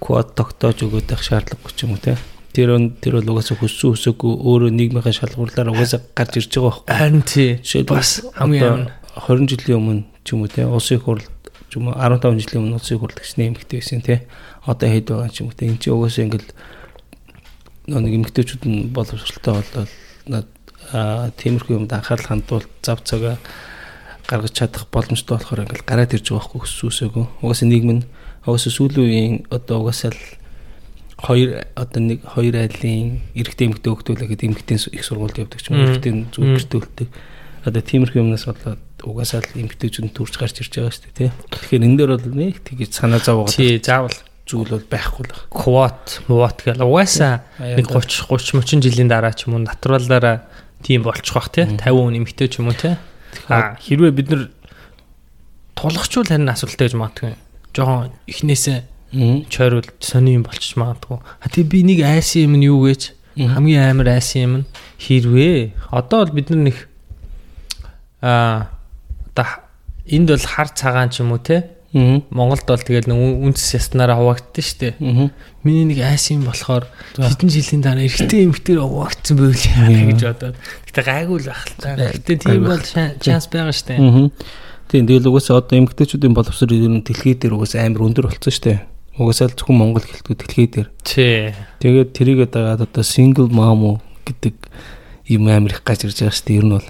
[0.00, 2.16] код тогтоож өгöd байх шаардлагагүй ч юм уу те.
[2.50, 6.96] Тэр өн- тэр бол угаасаа хүссэн хүсээгүй өөрөө нийгмийн шалгуурлаар угаасаа гарч ирж байгаа байхгүй.
[6.98, 7.50] Харин тий.
[7.86, 11.22] Бас хамгийн одоо 20 жилийн өмнө ч юм уу те улсын их хурл
[11.70, 14.26] ч юм уу 15 жилийн өмнө улсын их хурл гэж нэмэгтэй байсан те.
[14.66, 15.66] Одоо хэд байгаа ч юм уу те.
[15.70, 16.50] Энд чинь угаасаа ингээл
[17.90, 20.48] нэг эмэгтэйчүүд нь боловсралтай болоод
[21.38, 23.38] тиймэрхүү юмд анхаарал хандуул зав цагаа
[24.26, 27.26] гаргаж чадах боломжтой болохоор ингээл гараад ирж байгаа байхгүй хүссүүсээгөө.
[27.42, 28.04] Угаасаа нийгэм нь
[28.46, 30.22] угаасаа сүүлийн үеийн одоо угаасаа л
[31.20, 35.80] хоёр одоо нэг хоёр айлын эрэгтэй эмэгтэй хөлтүүлээ гэдэг эмэгтэй их сургуульд явдаг ч юм
[35.80, 37.08] уу эрэгтэй зүйл гэртүүлдэг.
[37.60, 41.30] Одоо тиймэрхүү юмнаас болоод угаасаа л эмэгтэйчүүд төрж гарч ирж байгаа шүү дээ тий.
[41.52, 44.16] Тэгэхээр энэ дээр бол нэг тэгж санаа зов байгаа тий заавал
[44.48, 45.52] зүйл бол байхгүй л байна.
[45.52, 46.80] квот, мувот гэл.
[46.80, 50.48] Угаасаа нэг 30 30 30 жилийн дараа ч юм уу натуралаараа
[50.80, 51.68] тийм болчих бах тий.
[51.68, 52.96] 50 хүн эмэгтэй ч юм уу тий.
[53.46, 54.42] Хэрвээ бид нар
[55.76, 57.36] тулгачвал харин асуулттай гэж магадгүй.
[57.76, 58.78] Жоохон эхнээсээ.
[59.50, 63.90] Чойрвол сони юм болчих магадгүй а тий би нэг айсан юм нь юу гэж хамгийн
[63.90, 64.66] амар айсан юм нь
[65.02, 66.76] хэрвээ одоо бол бид нар нэг
[68.22, 68.70] а
[69.34, 69.46] одоо
[70.06, 71.42] энд бол хар цагаан ч юм уу
[71.90, 72.22] Мм.
[72.30, 74.94] Монголд бол тэгэл үндэс яснараа хуваагдсан шүү дээ.
[75.66, 76.86] Миний нэг айс юм болохоор
[77.18, 80.56] хэдэн жилийн дараа эрэгтэй эмэгтэй угаагдсан байл яа гэж бодоод.
[80.86, 81.98] Гэтэ гайгүй л л та.
[81.98, 83.98] Гэтэ тийм бол шан- шанс байгаа штэ.
[83.98, 84.30] Мм.
[84.86, 88.64] Тийм тэгэл угаасаа одоо эмэгтэйчүүдийн боловсрол ер нь дэлхий дээр угаасаа амар өндөр болсон шүү
[88.70, 88.78] дээ.
[89.18, 90.88] Угаасаа л зөвхөн Монгол гэлтгүй дэлхий дээр.
[91.02, 91.54] Тий.
[91.82, 93.96] Тэгээд тэрийгээ дагаад одоо single mom уу
[94.26, 94.54] гэдэг
[95.30, 96.58] юм амар их гаж ирж байгаа шүү дээ.
[96.60, 96.86] Ер нь бол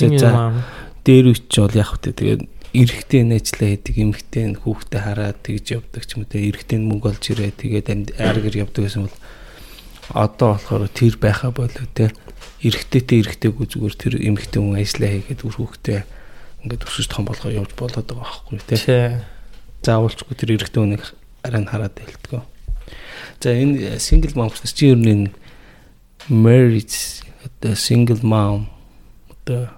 [0.00, 0.64] юм аа.
[1.06, 2.42] дээр үуч бол яг хөтэ тэгээд
[2.76, 6.88] эрэгтэй нээжлээ хийдэг эмэгтэй нь хүүхдээ хараад тэгж явдаг ч юм уу те эрэгтэй нь
[6.90, 9.16] мөнгө олж ирээ тэгээд амьд айргэр явдаг гэсэн бол
[10.12, 12.12] одоо болохоор тэр байха болоо те
[12.60, 16.00] эрэгтэйтэй эрэгтэйгүй зүгээр тэр эмэгтэй хүн ажиллаа хийгээд үр хүүхдээ
[16.66, 19.08] ингээд өсөж том болгоо явж болоод байгаа байхгүй те Тий.
[19.86, 21.04] заавалчгүй тэр эрэгтэй хүнийг
[21.46, 22.42] арай нь хараад байлтгоо
[23.40, 25.26] за энэ single mom гэсэн чинь ер нь
[26.28, 28.66] marriage одоо single mom
[29.30, 29.70] одоо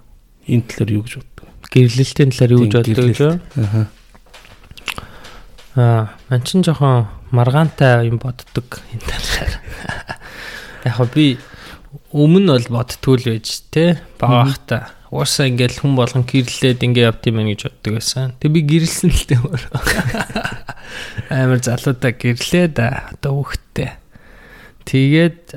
[0.49, 3.31] энэ талаар юу гэж боддог Гэрлэлтийн талаар юу гэж боддог вэ?
[3.61, 3.87] Аа.
[5.77, 6.03] Аа,
[6.33, 9.53] ман чин жоохон маргаантай юм боддог энэ талаар.
[10.89, 11.37] Яг би
[12.17, 14.79] өмнө бол бодтгүй л байж те бага хата.
[15.09, 18.37] Уусаа ингээл хүн болгон гэрлээд ингээ явд юм байна гэж боддог байсан.
[18.37, 19.63] Тэг би гэрэлсэн л дээ өөр.
[21.33, 23.97] Амар залуудаа гэрлээд одоо хөхтэй.
[24.85, 25.57] Тэгээд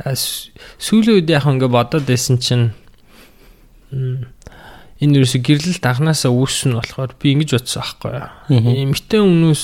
[0.79, 2.71] сүүлийн үед яг ингээ бодоод байсан чинь
[3.91, 8.31] энэ юусе гэрлэлт анханасаа үүссэн болохоор би ингэж бодсон аахгүй юу.
[8.55, 9.63] Эмэгтэй өмнөөс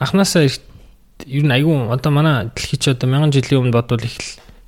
[0.00, 4.16] анханасаа ер нь айгүй одоо манай дэлхий чи одоо мянган жилийн өмнө бодвол их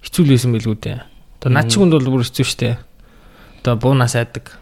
[0.04, 0.98] хэцүү л байсан билгүү дээ.
[1.40, 2.76] Одоо над чи хүнд бол бүр хэцүү шттэ.
[3.62, 4.58] Одоо буунаас айдаг.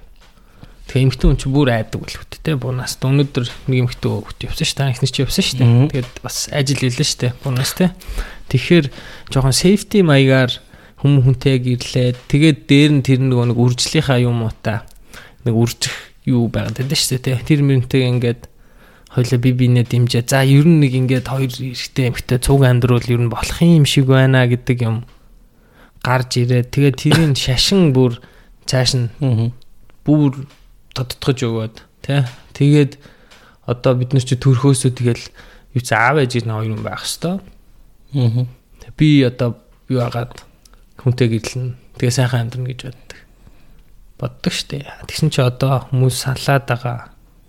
[0.93, 3.01] Тэгээ эмэгтэй хүн чи бүр айдаг билгүү те буунаас.
[3.01, 5.65] Өнөөдөр нэг эмэгтэй хөвгт явсан ш та ихнэр чи явсан штэ.
[5.65, 5.89] Мгм.
[5.89, 7.97] Тэгээд бас ажил хэлсэн штэ буунаас те.
[8.53, 8.87] Тэгэхээр
[9.33, 10.53] жоохон safety маягаар
[11.01, 14.85] хүм хүнтэй гэрлээд тэгээд дээр нь тэр нөгөө нэг үржлийнхаа юм уу та
[15.49, 15.97] нэг үржих
[16.29, 17.41] юу байгаад байдаг шүү дээ.
[17.41, 18.41] Тэр мөрөнтэй ингээд
[19.17, 20.29] хоёлаа би бинээ дэмжээ.
[20.29, 24.13] За ер нь нэг ингээд хоёр эрэгтэй эмэгтэй цуг амьдруул ер нь болох юм шиг
[24.13, 25.09] байна гэдэг юм
[26.05, 28.21] гарч ирээд тэгээд тэрийн шашин бүр
[28.71, 29.11] цааш нь
[30.07, 30.47] бүр
[30.95, 32.23] тодтогч өгөөд тий.
[32.55, 32.93] Тэгээд
[33.67, 35.25] одоо бид нар чи төрхөөсөө тэгэл
[35.75, 37.43] юу ч аав ээж нэг хоёр юм байх хэвээр.
[38.15, 38.47] Мгм.
[38.95, 39.59] Би одоо
[39.91, 40.47] юу агаад
[41.03, 43.19] хүнтэй гэрлэн тэгээ сайхан амьдрна гэж боддог.
[44.19, 44.87] Боддог штэ.
[45.11, 46.99] Тэгсэн чи одоо хүмүүс салаад байгаа.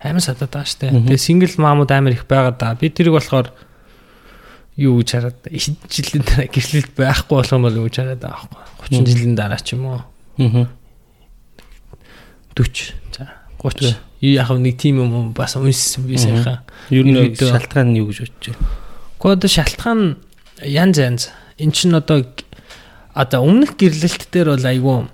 [0.01, 0.89] Амар салаад байгаа штэ.
[0.89, 2.73] Тэгээ сингл маамууд амар их байгаа да.
[2.77, 3.53] Би тэрийг болохоор
[4.77, 5.39] юу гэж хараад
[5.89, 9.01] жилийн дараа гэрлэлт байхгүй болох юм бол юу гэж хараад байгаа байхгүй.
[9.01, 10.01] 30 жилийн дараа ч юм уу
[10.37, 10.80] Мгм.
[12.55, 13.29] 40 за
[13.61, 16.61] 30 яг нэг тийм юм бас унссан би сайхан.
[16.89, 18.67] Ер нь шалтгаан нь юу гэж бодож байна?
[19.17, 20.01] Гэхдээ одоо шалтгаан
[20.61, 21.23] янз янз.
[21.57, 22.25] Эн чинь одоо
[23.13, 25.09] одоо өмнөх гэрлэлт дээр бол айгүй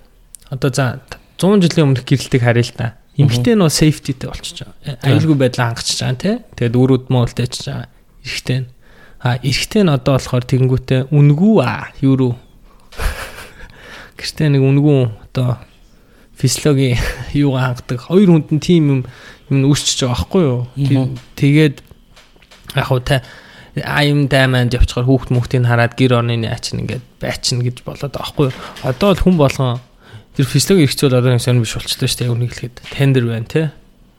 [0.51, 0.99] одоо за
[1.39, 2.87] 100 жилийн өмнөх гэрлэлтийг харъя л та.
[3.15, 4.99] Эмэгтэй нь бол safetyтэй болчихж байгаа.
[5.07, 6.37] Аюулгүй байдлаа хангачиж байгаа тийм.
[6.53, 7.89] Тэгээд өрөөд моолтой очиж байгаа.
[8.21, 8.67] Эрэгтэй нь.
[9.23, 12.33] А эрэгтэй нь одоо болохоор тэгэнгүүтээ үнгүү а юу рүү.
[14.19, 14.99] Гэртээ нэг үнгүү
[15.31, 15.57] одоо
[16.37, 16.97] физиологи
[17.33, 18.07] юу хангадаг.
[18.07, 19.01] Хоёр хүнд нь тийм юм
[19.49, 20.61] юм үүсчихэж байгаа байхгүй юу?
[21.35, 21.75] Тэгээд
[22.77, 23.25] яг хуу та
[23.83, 28.45] аим дайманд явчихаар хүүхд мөхтийг хараад гэр орны аачин ингээд байчин гэж болоод байгаа байхгүй
[28.49, 28.55] юу?
[28.85, 29.81] Одоо л хүн болгон
[30.37, 32.33] тэр физиологи хэрэгцээл одоо нэг сонир биш болчихлоо шүү дээ.
[32.33, 33.63] Үнийг хэлэхэд тендер байна те.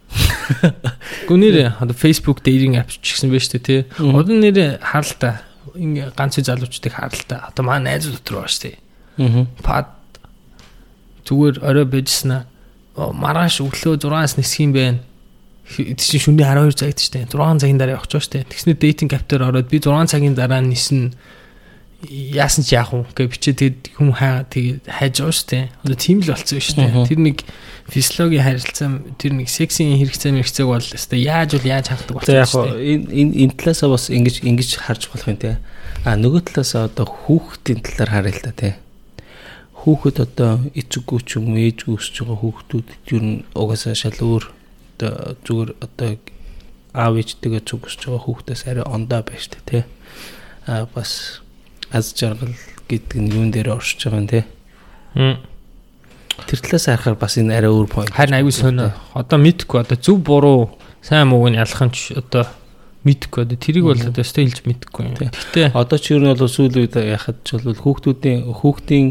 [1.28, 3.80] Гүнээр одоо Facebook dating app ч гэсэн байна шүү дээ.
[3.98, 4.14] Мгм.
[4.16, 5.34] Одоо нэр харалтаа
[5.74, 7.50] ингээ ганц залуучдыг харалтаа.
[7.52, 8.76] Одоо манай найз дотор байна шүү дээ.
[9.18, 9.42] Мгм.
[9.62, 9.97] Пад
[11.28, 12.48] зүгээр орой байжснаа
[12.96, 14.98] маргааш өглөө 6-аас нисэх юм байна.
[15.68, 19.68] чинь шөнийн 12 цагт штэ 6 цагийн дараа явах ч штэ тэгснэ дейтинг каптер ороод
[19.68, 21.12] би 6 цагийн дараа нисэн
[22.08, 23.04] яасан ч яах вэ?
[23.12, 27.20] Гэж бичээ тэгэд хүм хаа тэгээд хайж байгаа штэ одоо тийм л болцсон штэ тэр
[27.20, 27.44] нэг
[27.92, 28.88] физиологийн харилцаа
[29.20, 33.32] тэр нэг сексийн хэрэгцээ мэрэгцээг бол өстой яаж бол яаж ханддаг болцсон штэ энэ энэ
[33.44, 35.58] энэ талаасаа бас ингэж ингэж харж болох юм те
[36.06, 38.70] а нөгөө талаасаа одоо хүүхдийн талаар харъя л та те
[39.88, 44.44] хүүхэд одоо эцэггүй ч юм ээжгүй өсөж байгаа хүүхдүүд ер нь угаасаа шал өөр
[45.00, 45.12] одоо
[45.48, 46.10] зүгээр одоо
[46.92, 49.80] аав ээжтэйгээ зүг өсөж байгаа хүүхдээс арай ондоо байж тээ те
[50.68, 51.40] а бас
[51.88, 52.52] аз жаргал
[52.88, 54.44] гэдэг нь юун дээр оршиж байгаа юм те.
[56.44, 58.12] Тэр талаас харахаар бас энэ арай өөр point.
[58.12, 58.92] Харин аюу сонио.
[59.16, 62.44] Одоо мэдхгүй одоо зөв буруу сайн мууг нь ялах нь одоо
[63.08, 65.16] мэдхгүй одоо тэрийг бол одоо өстой хэлж мэдхгүй юм.
[65.16, 69.06] Гэтэ одоо ч юу нь бол сүүл үед яхад ч бол хүүхдүүдийн хүүхдийн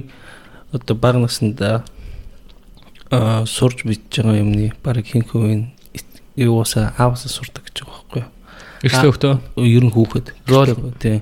[0.74, 5.72] одоо баг наснд аа сурж мэдж байгаа юмны баг хинх хувийн
[6.36, 8.32] юусаа аавсаа сурдаг гэж байгаа байхгүй юу?
[8.84, 10.28] Эхлээ хөхтөө ер нь хүүхэд.
[10.99, 11.22] Тийм.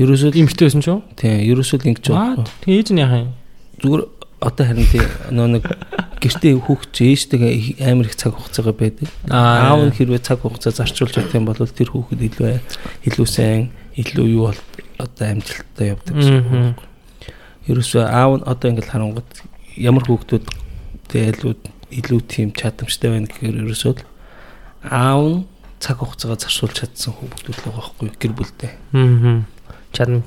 [0.00, 1.00] Ерөөсөө эмхтэй байсан ч юу?
[1.14, 2.48] Тийм, ерөөсөө ингэж байгаа.
[2.64, 3.32] Тэгээ ээж нь яхаа юм?
[3.78, 4.02] Зүгээр
[4.40, 5.64] одоо харин тий нөө нэг
[6.20, 9.08] гэртээ хүүхд ээжтэйгээ амар их цаг хугацаагаа байдаг.
[9.30, 12.58] Аав нь хэрвээ цаг хугацаа зарчуулж байгаа юм бол тэр хүүхэд илүү
[13.06, 14.60] илүү сайн, илүү юу бол
[14.98, 16.80] одоо амжилттай явдаг гэсэн үг.
[17.66, 19.30] Ерөөсөө аав нь одоо ингээл харангууд
[19.76, 20.46] ямар хүүхдүүд
[21.10, 21.52] илүү
[21.98, 23.94] илүү тийм чадамжтай байна гэхээр ерөөсөө
[24.90, 25.44] аав нь
[25.82, 28.72] цаг хугацаагаа зарцуулж чадсан хүүхдүүд л байгаа байхгүй гэр бүлтэй.
[28.94, 29.44] Аа
[29.96, 30.22] чадна.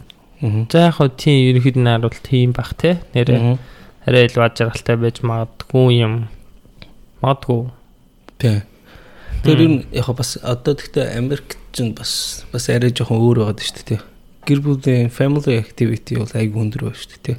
[0.71, 3.57] За яг хөө тийм ерөнхийд нь харуул тийм бах те нэрээ
[4.07, 6.13] арай илүү аж аргалтай байж магадгүй юм.
[7.21, 7.69] Магадгүй.
[8.39, 8.61] Тий.
[9.43, 13.83] Тэр юм яг бас одоо тэгтээ Америк ч бас бас арай жоохон өөр байгаад шүү
[13.85, 14.01] дээ.
[14.45, 17.37] Гэр бүлийн family activity бол айгүй өндөр байна шүү дээ.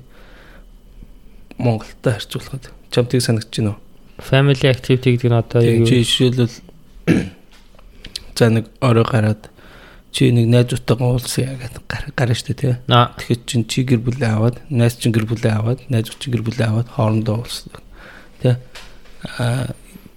[1.58, 3.80] Монголтой харьцуулахад чамтыг санагдаж байна уу?
[4.20, 5.86] Family activity гэдэг нь одоо юу?
[5.86, 6.56] Жишээлбэл
[8.36, 9.50] за нэг орой гараад
[10.12, 12.74] чи нэг найзуудтайгаа уулзъя гэдэг гараа штэ тий.
[12.86, 16.66] Тэгэхэд чин чи гэр бүлээ аваад, найз чин гэр бүлээ аваад, найз чин гэр бүлээ
[16.66, 17.82] аваад хоорондоо уулздаг.
[18.42, 18.54] Тий.
[19.38, 19.70] Аа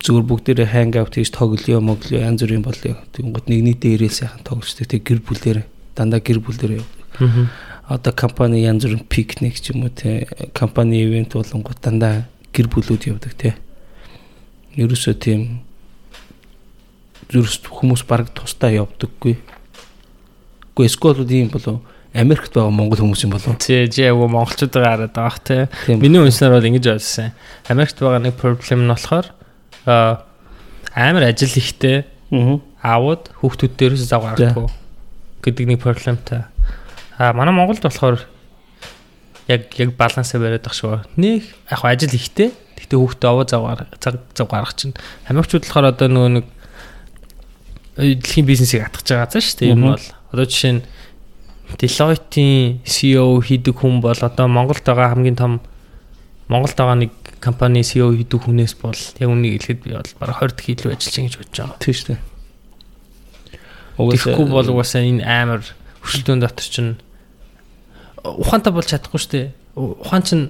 [0.03, 2.99] зүгээр бүгдээрээ ханг аут хийж тоглоё, моглоё, янз бүрийн болё.
[3.15, 5.63] Тэгэнгүүт нэгний дээрээ сайхан тогложтой тий гэр бүлээр
[5.95, 7.49] дандаа гэр бүлээр явдаг.
[7.87, 13.11] Одоо компани янз бүрийн пикник ч юм уу тий компани ивент болонгууд дандаа гэр бүлүүд
[13.11, 13.53] явдаг тий.
[14.77, 15.61] Ерөөсөө тийм
[17.29, 19.37] зүрс хүмүүс баг тусдаа явдаггүй
[20.73, 21.81] Гэхдээ эсвэл ийм болов
[22.13, 23.57] Америкт байгаа монгол хүмүүс юм болов.
[23.61, 25.97] Тий, жи яг монголчууд гараад байгаа тий.
[25.97, 27.33] Миний үнснээр бол ингэж байсан.
[27.69, 29.33] Америкт байгаа нэг проблем нь болохоор
[29.85, 32.05] амар ажил ихтэй
[32.81, 34.69] аауд хүүхдүүд дээрээс зав гарахгүй
[35.43, 36.47] гэдэг нэг проблемтай.
[37.19, 38.23] А манай Монголд болохоор
[39.47, 41.03] яг яг балансаа бариад байх шүү.
[41.19, 42.55] Нэг яг ажил ихтэй.
[42.79, 43.63] Гэхдээ хүүхдээ овоо зав
[43.99, 44.95] цаг зав гаргах чинь.
[45.27, 46.45] Америкчууд болохоор одоо нөгөө нэг
[47.99, 49.67] дэлхийн бизнесийг атгах байгаа заа шүү.
[49.67, 50.83] Ер нь бол Одоо жишээ нь
[51.77, 55.61] Deloitte-ийн CEO хийдэг хүн бол одоо Монголд байгаа хамгийн том
[56.49, 60.57] Монголд байгаа нэг компани CEO хийдэг хүнээс бол яг үнийг хэлэхэд би бол бараг 20
[60.57, 61.77] дэх илүү ажиллаж гэж бодож байгаа.
[61.85, 62.32] Тийм шүү
[63.97, 65.61] Угаасаа бол угаасаа энэ амар
[66.01, 66.97] хөшөлтөөн дотор чинь
[68.23, 69.47] ухаантай болж чадахгүй шүү дээ.
[69.75, 70.45] Ухаан чинь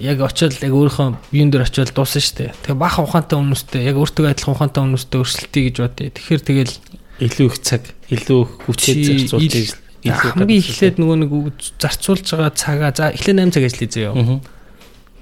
[0.00, 2.50] яг очиод яг өөрийнхөө биеийн дээр очиод дуусна шүү дээ.
[2.64, 6.10] Тэгээ баахан ухаантай хүмүүстэй яг өөртөө адилхан ухаантай хүмүүстэй өрсөлдөе гэж бодъё.
[6.14, 6.74] Тэгэхээр тэгэл
[7.20, 11.30] илүү их цаг, илүү их хүчтэй зарцуулж илүү хамгийн эхлээд нөгөө нэг
[11.76, 14.40] зарцуулж байгаа цагаа за эхлээд 8 цаг ажиллая заяа.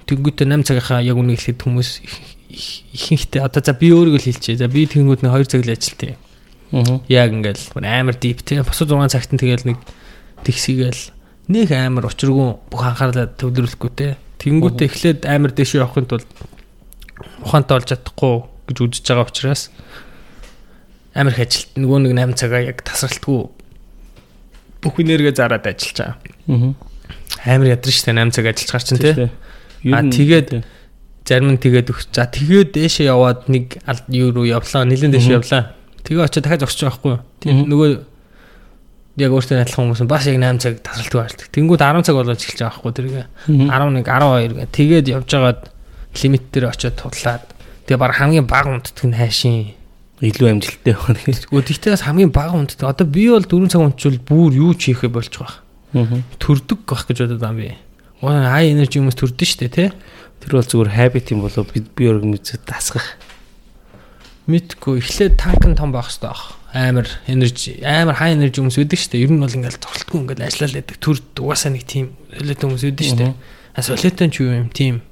[0.07, 1.89] Тэнгүүтээ 8 цагийнхаа яг үнэ эхлээд хүмүүс
[2.95, 4.63] ихэнхдээ одоо за би өөрийгөө хэлчихье.
[4.63, 6.15] За би тэнгүүд нэг 2 цаг л ажилтээ.
[6.71, 7.01] Аа.
[7.09, 8.61] Яг ингээл амар дип те.
[8.63, 9.79] Босоо 6 цагт нь тэгэл нэг
[10.45, 11.03] тэгсгээл
[11.49, 14.17] нэг амар учиргүй бүх анхаарлаа төвлөрүүлэхгүй те.
[14.39, 16.29] Тэнгүүтээ эхлээд амар дэш явахын тулд
[17.43, 18.35] ухаантай болж чадахгүй
[18.69, 19.73] гэж үзэж байгаа учраас
[21.17, 23.39] амар их ажилт нөгөө нэг 8 цагаа яг тасралтгүй
[24.79, 26.15] бүх энерги зараад ажиллаж байгаа.
[26.47, 26.73] Аа.
[27.49, 29.29] Амар ядрын штэ 8 цаг ажиллаж гар чинь тий.
[29.91, 30.49] А тэгээд
[31.25, 32.09] зарим нь тэгээд өгч.
[32.15, 35.75] За тэгээд дээшээ яваад нэг юу руу явлаа, нэлен дээшээ явлаа.
[36.03, 37.15] Тэгээ очиод дахиад зогсож байгаа хгүй.
[37.43, 37.89] Тийм нөгөө
[39.19, 41.49] яг өөртөө адилхан хүмүүс бас яг 8 цаг тасралтгүй ажилладаг.
[41.51, 43.25] Тэнгүүд 10 цаг болоод эхэлж байгаа хгүй тэргээ.
[43.49, 44.67] 11, 12 гэ.
[44.71, 45.61] Тэгээд явж байгаад
[46.23, 47.43] лимит дээр очиод тудлаад
[47.85, 49.75] тэгээ баг хамгийн бага унтдаг нь хайшин
[50.23, 51.47] илүү амжилттай байна гэж.
[51.51, 52.87] Гэхдээ хамгийн бага хүндтэй.
[52.87, 55.63] Одоо би бол 4 цаг унтчвал бүр юу ч хийхэ болж байгаа.
[55.95, 56.23] Аа.
[56.39, 57.75] Төрдөг байх гэж бодод байгаа би.
[58.19, 59.89] Гоо хай энержи хүмүүс төрдөн штэ тий.
[60.43, 63.15] Тэр бол зүгээр habit юм болоо бид би организм дасгах.
[64.49, 66.57] Мэдгүй эхлээд танк нь том байх хэрэгтэй баг.
[66.73, 69.21] Амар энержи амар хай энержи хүмүүс үүдэг штэ.
[69.21, 70.97] Ер нь бол ингээл зогсолтгүй ингээл ажиллаад байдаг.
[70.97, 73.27] Төрд угаасаа нэг тийм солиотой хүмүүс үүдэг штэ.
[73.77, 75.05] А солиотой ч юу юм тийм.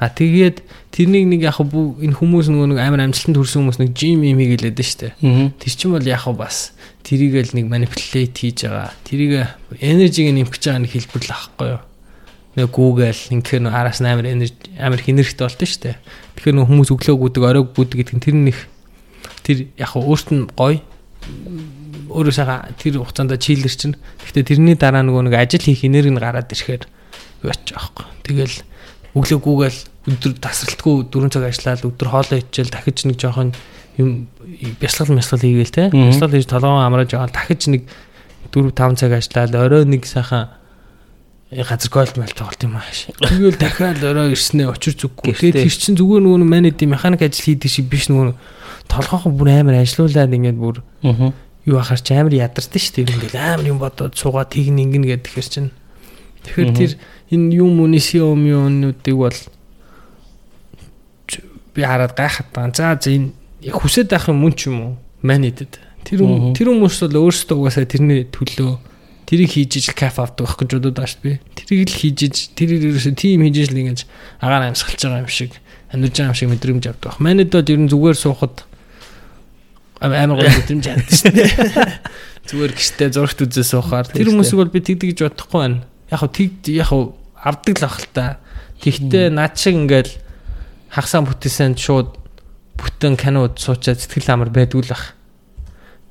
[0.00, 0.64] А тэгээд
[0.96, 4.40] тэрнийг нэг яг бүү энэ хүмүүс нөгөө нэг амар амжилтанд хүрсэн хүмүүс нэг жим юм
[4.40, 5.12] байдаг штэ.
[5.20, 5.52] Аа.
[5.60, 6.72] Тэр чинь бол яг бас
[7.04, 8.96] тэрийг л нэг манипулейт хийж байгаа.
[9.04, 9.44] Тэрийг
[9.76, 11.84] энержиг нэмэх гэж байгаа нэг хэлбэр л ахгүй юу.
[12.56, 16.00] Нэг Google инхээр нэг араас нь амар энерги амар хинэрхтэй болтой штэ.
[16.40, 18.56] Тэгэхээр нөгөө хүмүүс өглөө гүдэг, орой гүдэг гэдэг нь тэр нэг
[19.44, 20.80] тэр яг өөрт нь гоё
[22.10, 23.96] өөрөө сайхан тэр хугацаанд чийлэр чинь.
[24.26, 26.84] Гэхдээ тэрний дараа нөгөө нэг ажил хийх энерги нь гараад ирэхээр
[27.46, 28.06] юу ач аахгүй.
[28.26, 28.56] Тэгэл
[29.14, 29.80] өглөө гүгээл
[30.10, 33.54] өдөр тасралтгүй 4 цаг ажиллаад өдөр хоолоо ичээл дахиж нэг жоохон
[33.98, 34.26] юм
[34.80, 35.90] бясалгал мясгал хийгээл те.
[35.92, 37.82] Бясалгал хийж толгоо амрааж аваад дахиж нэг
[38.50, 40.50] 4 5 цаг ажиллаад орой нэг сайхан
[41.50, 43.12] э, газар голд мэл тоглолт юм ааш.
[43.18, 45.34] Тэгэл дахиад орой ирснээ очир зүггүй.
[45.36, 48.34] Тэгээд тэр чинь зүгээр нөгөө менежер механик ажил хийдэг шиг биш нөгөө
[48.90, 50.82] толгойхон бүр амар ажилуулад ингээд бүр
[51.64, 53.14] юу ахаар чи амар ядардаг шүү дээ.
[53.14, 55.70] Ингээл амар юм бодоод суугаа тэгн ингэнэ гэдэг тэгэхээр чинь.
[56.44, 56.92] Тэгэхээр тэр
[57.30, 59.36] энэ юм үнэс юм юмнуудыг бол
[61.28, 62.98] ч- би хараад гайхаад байгаа.
[62.98, 63.10] За
[63.62, 64.94] яг хүсэж байх юм мөн ч юм уу?
[65.22, 65.78] Манайдэд.
[66.04, 66.24] Тэр
[66.56, 68.80] тэр хүмүүс бол өөрсдөө угаасаа тэрний төлөө
[69.28, 71.38] тэрийг хийж ижил каф авдаг байх гэж бодоод байгаа шүү дээ.
[71.54, 74.00] Тэрийг л хийж иж тэрийг ерөөсөө тим хийж ижил ингэж
[74.40, 75.52] агаар амьсгалж байгаа юм шиг
[75.92, 77.20] амьдарч байгаа юм шиг мэдрэмж авдаг байх.
[77.20, 78.64] Манайд бол ер нь зүгээр суухад
[80.00, 81.50] амар гоё мэдрэмж авдаг шүү дээ.
[82.48, 85.84] Зүгээр гişтэй зурагт үзээ суухаар тэр хүмүүсийг бол би тэгдэг гэж бодохгүй байна.
[86.08, 88.24] Яг хав тэг яг хав авдаг л ах л та.
[88.80, 90.12] Тэгтээ над шиг ингээл
[90.88, 92.16] хагсаа бүтээсэн шууд
[92.80, 95.12] бүтэн кинод суучаад сэтгэл амар байдгүй л ах.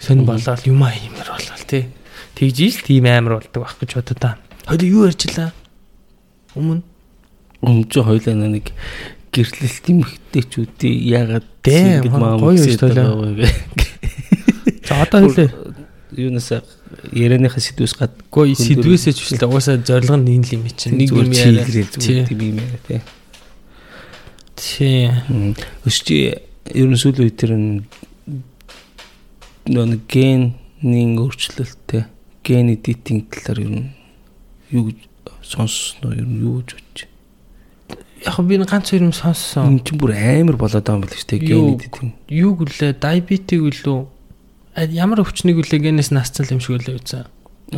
[0.06, 0.30] Мгм.
[0.30, 1.90] болоод юм аа юмэр болол тий.
[2.38, 4.38] Тэгж ил тийм амар болдог байх гэж бодоо та.
[4.70, 5.52] Хоёул юу ярьчлаа?
[6.56, 6.86] Өмнө
[7.60, 8.72] Өмчө хоёлаа нэг
[9.34, 12.58] гэрлэлт эмхтэйчүүдийн ягаад Дээ, ингэж гоё
[13.38, 13.48] гэ.
[14.88, 15.50] за одоо хэлээ.
[16.18, 16.50] Юунаас
[17.14, 20.98] ярианыхаа сэдвээс гад Гой Хүндүр- сэдвээсээ ч үстэй угаасаа зорилго нь энэ л юм чинь.
[20.98, 21.64] Нэг юм яриа.
[21.64, 23.02] зүгээр юм яриа тий.
[24.58, 25.08] Тий.
[25.86, 26.16] Өсчи
[26.74, 27.52] ерөн сүүлийн үед тэр
[29.70, 32.10] нэг генийн өөрчлөлттэй
[32.44, 33.90] ген эдитинг талаар ер нь
[34.74, 35.00] юу гэж
[35.46, 37.00] сонссноо ер нь юу гэж бодож
[38.26, 39.80] Яг би ганц хоёр юм сонссон.
[39.80, 42.52] энэ чинь бүр амар болоод байгаа юм байна шүү дээ ген Юу?
[42.60, 42.92] гэлээ?
[43.00, 44.02] Диабетик үлээ?
[44.96, 47.26] Ямар өвчнийг үлээ гэнээс насцал юм шиг үлээ үзсэн.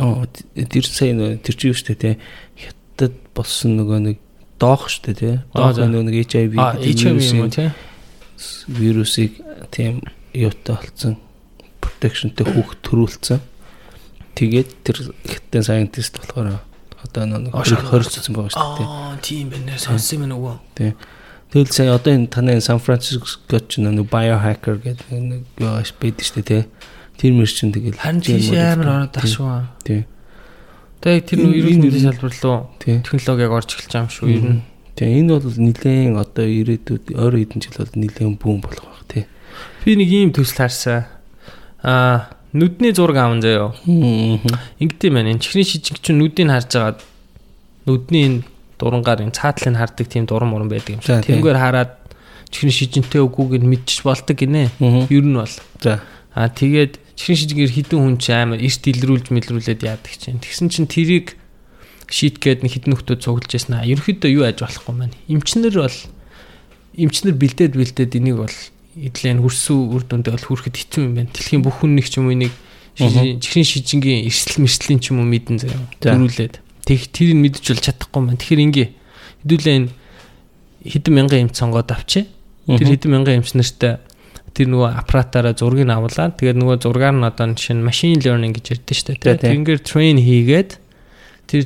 [0.00, 0.24] оо
[0.56, 2.14] тэр сайн тэр чинь юу шүү дээ тий
[2.58, 4.16] хятад болсон нөгөө нэг
[4.58, 7.70] доох шүү дээ Аа, доох нөгөө нэг HIV гэдэг юм тий?
[8.68, 9.38] вирусыг
[9.70, 10.02] тийм
[10.34, 11.16] юутай болсон
[11.82, 13.40] протекшнтэй хүүхд төрүүлсэн.
[14.38, 14.96] Тэгээд тэр
[15.28, 16.62] хятадын сайентист болохоор
[17.02, 18.86] одоо нэг хоригдсон байгаа шүү дээ.
[18.86, 19.78] Аа, тийм байна.
[19.78, 20.58] Сонссон юм уу?
[21.52, 26.40] Тэгэл сая одоо энэ таны Сан Францискод ч нэг biohacker гэдэг нэг юу байдаг шүү
[26.40, 26.62] дээ тий.
[27.20, 29.60] Тэр мөр чинь тэгэл Харин тийм тийш амар ороод ашгүй.
[29.84, 30.00] Тий.
[31.04, 32.96] Тэгээд тэр нөө ерөнхий мэдээ шалбар руу Тий.
[33.04, 34.26] технологиг орж эхэлж байгаа юм шүү.
[34.32, 34.62] Ер нь.
[34.96, 39.24] Тэгээ энэ бол нилээн одоо ирээдүйд ойрын хэдэн жил бол нилээн бүүн болох байх тий.
[39.84, 41.04] Би нэг ийм төсөл харсан.
[41.84, 43.74] Аа, нүдний зураг аавн заяо.
[43.86, 45.32] Ингэдэм байна.
[45.32, 46.98] Энэ чихний шижиг чинь нүдийг харж агаад
[47.88, 48.40] нүдний энэ
[48.78, 51.24] дурангаар энэ цаатлыг хардаг тийм дуран муран байдаг юм шиг.
[51.24, 51.40] тийм.
[51.40, 51.92] Тэрнгээр хараад
[52.52, 54.68] чихний шижинтэй үгүйг нь мэдчих болдог гинэ.
[54.78, 55.08] Мгм.
[55.08, 55.54] Ер нь бол.
[55.80, 56.04] За.
[56.36, 60.40] Аа тэгээд чихний шижигээр хідэн хүн ч амар эрт илрүүлж мэлрүүлээд яадаг чинь.
[60.40, 61.40] Тэгсэн чинь тэрийг
[62.12, 63.88] шийтгээд хідэн нөхдөө цуглаж яснаа.
[63.88, 65.16] Ерөнхийдөө юу аж болохгүй маань.
[65.32, 65.98] Эмчнэр бол
[66.96, 68.56] эмчнэр бэлдээд бэлдээд энийг бол
[68.96, 71.32] эдлэн хөрсүү үр дүндээ бол хүрэхэд хэцүү юм байна.
[71.32, 72.50] Дэлхийн бүх хүн нэг ч юм уу
[72.96, 75.80] шижин- чихний шижингийн эрсэл мэрслийн ч юм уу мэдэн заяа.
[76.00, 76.12] За.
[76.12, 76.60] Дөрүүлээд.
[76.84, 78.36] Тэг тэрийг мэдж бол чадахгүй маань.
[78.36, 78.88] Тэгэхээр ингээ
[79.48, 79.88] хэдүүлээ энэ
[80.84, 82.28] хэдэн мянган эмч сонгоод авчи.
[82.68, 84.04] Тэр хэдэн мянган эмч нартай
[84.52, 88.96] тэр нөгөө аппаратаараа зургийг авуулаад тэгээд нөгөө зургаар нь одоо шинэ machine learning гэж ярьдэн
[89.00, 89.40] шүү дээ.
[89.48, 90.70] Тэрнгээр train хийгээд
[91.48, 91.62] тэр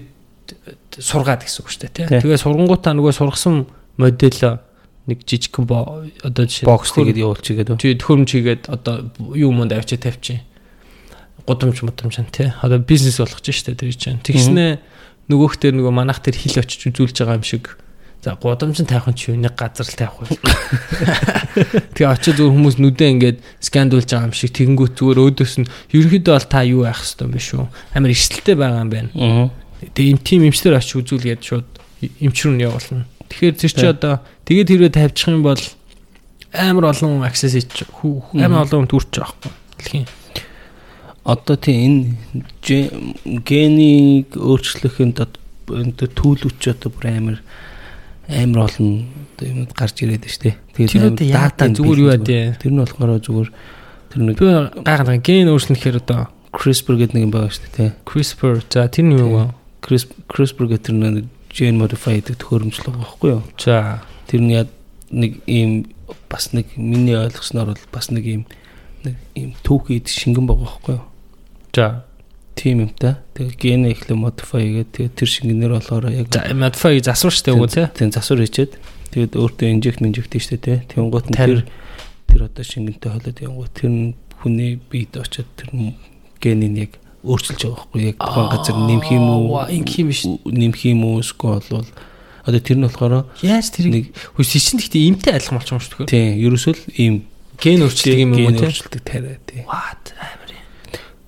[0.95, 2.23] сургаад гэсэн үг шүү дээ.
[2.23, 3.67] Тэгээд сургангуудаа нөгөө сургасан
[3.99, 4.39] модель
[5.07, 5.67] нэг жижигхэн
[6.27, 7.79] одоо жишээ бокс тэгээд явуулчихгээд үү?
[7.79, 10.43] чи төхөөрөмж хийгээд одоо юу мөнд авчи тавьчих.
[11.47, 12.51] Гудамж мудамж нь тий.
[12.59, 14.19] Одоо бизнес болгож штэ тэр чинь.
[14.19, 14.83] Тэгснэ
[15.31, 17.79] нөгөөх дээр нөгөө манах тэр хил очиж үзүүлж байгаа юм шиг.
[18.27, 20.27] За гудамж нь нь чи нэг газар л уу.
[21.95, 26.35] Тэгээ очиж зүгээр хүмүүс нүдээ ингээд скандуулж байгаа юм шиг тэгэнгүүт зүгээр өөдөөс нь ерөнхийдөө
[26.35, 27.67] бол та юу байх хэвээр биш үү?
[27.95, 29.11] Амар эрсдэлтэй байгаа юм байна.
[29.95, 31.69] Тэгээ им тим эмчтэр очиж үзүүлгээд шууд
[32.03, 33.07] эмч рүү нь явуулна.
[33.31, 33.91] Тэгэхээр тэр чи Тий.
[33.91, 34.15] одоо
[34.47, 35.59] Тэгээд хэрвээ тавьчих юм бол
[36.55, 37.83] амар олон access хийж
[38.39, 39.53] амар олон хүн төрчих واخгүй.
[39.77, 40.07] Дэлхийн
[41.27, 42.15] одоо тийм
[42.63, 47.37] энэ генийг өөрчлөхийн төлөвч одоо бүр амар
[48.31, 49.11] амар олон
[49.43, 50.55] юмуд гарч ирээд штэ.
[50.79, 52.63] Тэгээд дата зүгээр юу байдэ?
[52.63, 53.51] Тэр нь болохоор зүгээр
[54.15, 54.39] тэр нэг
[54.87, 57.91] гайхалтай ген өөрчлөнөхээр одоо CRISPR гэдэг нэг юм байгаа штэ тий.
[58.07, 59.45] CRISPR за тэр нь юу вэ?
[59.83, 63.43] CRISPR CRISPR гэдэг тэр нэг gene modified гэдэг хөрөмжлөг байхгүй юу?
[63.59, 64.67] За Тэр нь яа
[65.11, 65.87] нэг ийм
[66.29, 68.43] бас нэг миний ойлгосноор бол бас нэг ийм
[69.07, 71.05] нэг ийм түүхийд шингэн байгаа байхгүй юу?
[71.75, 72.05] За.
[72.57, 73.23] Тийм юм та.
[73.37, 77.69] Тэгээ ген ихлэ modify гэдэг тэгээ тэр шингэнээр болохоор яг За modify засвар штэ үгүй
[77.69, 77.87] тий.
[77.93, 78.73] тийм засвар хийчээд
[79.13, 80.79] тэгээд өөртөө инжект инжект штэ тий.
[80.89, 81.69] Тэнгуут нь тэр
[82.27, 85.69] тэр одоо шингэнтэй холоод янгуут тэр нь хүний биед очоод тэр
[86.41, 86.93] генийн яг
[87.25, 89.61] өөрчилж байгаа байхгүй яг тухайн газар нэмэх юм уу?
[89.69, 90.23] Ингэх юм биш.
[90.45, 91.21] Нэмэх юм уу?
[91.21, 91.89] Эсвэл бол
[92.47, 94.07] одоо тэр нь болохоор Яаж тэрийг нэг
[94.39, 96.13] хөөс чинь гэхдээ имтэй адилхан болчих юм шүү дээ.
[96.15, 97.15] тийм ерөөсөө л ийм
[97.57, 98.67] Ген өөрчлөлт юм уу ген тий.
[98.69, 99.61] өөрчлөлтөг тариа тий.
[99.67, 100.65] What амар юм.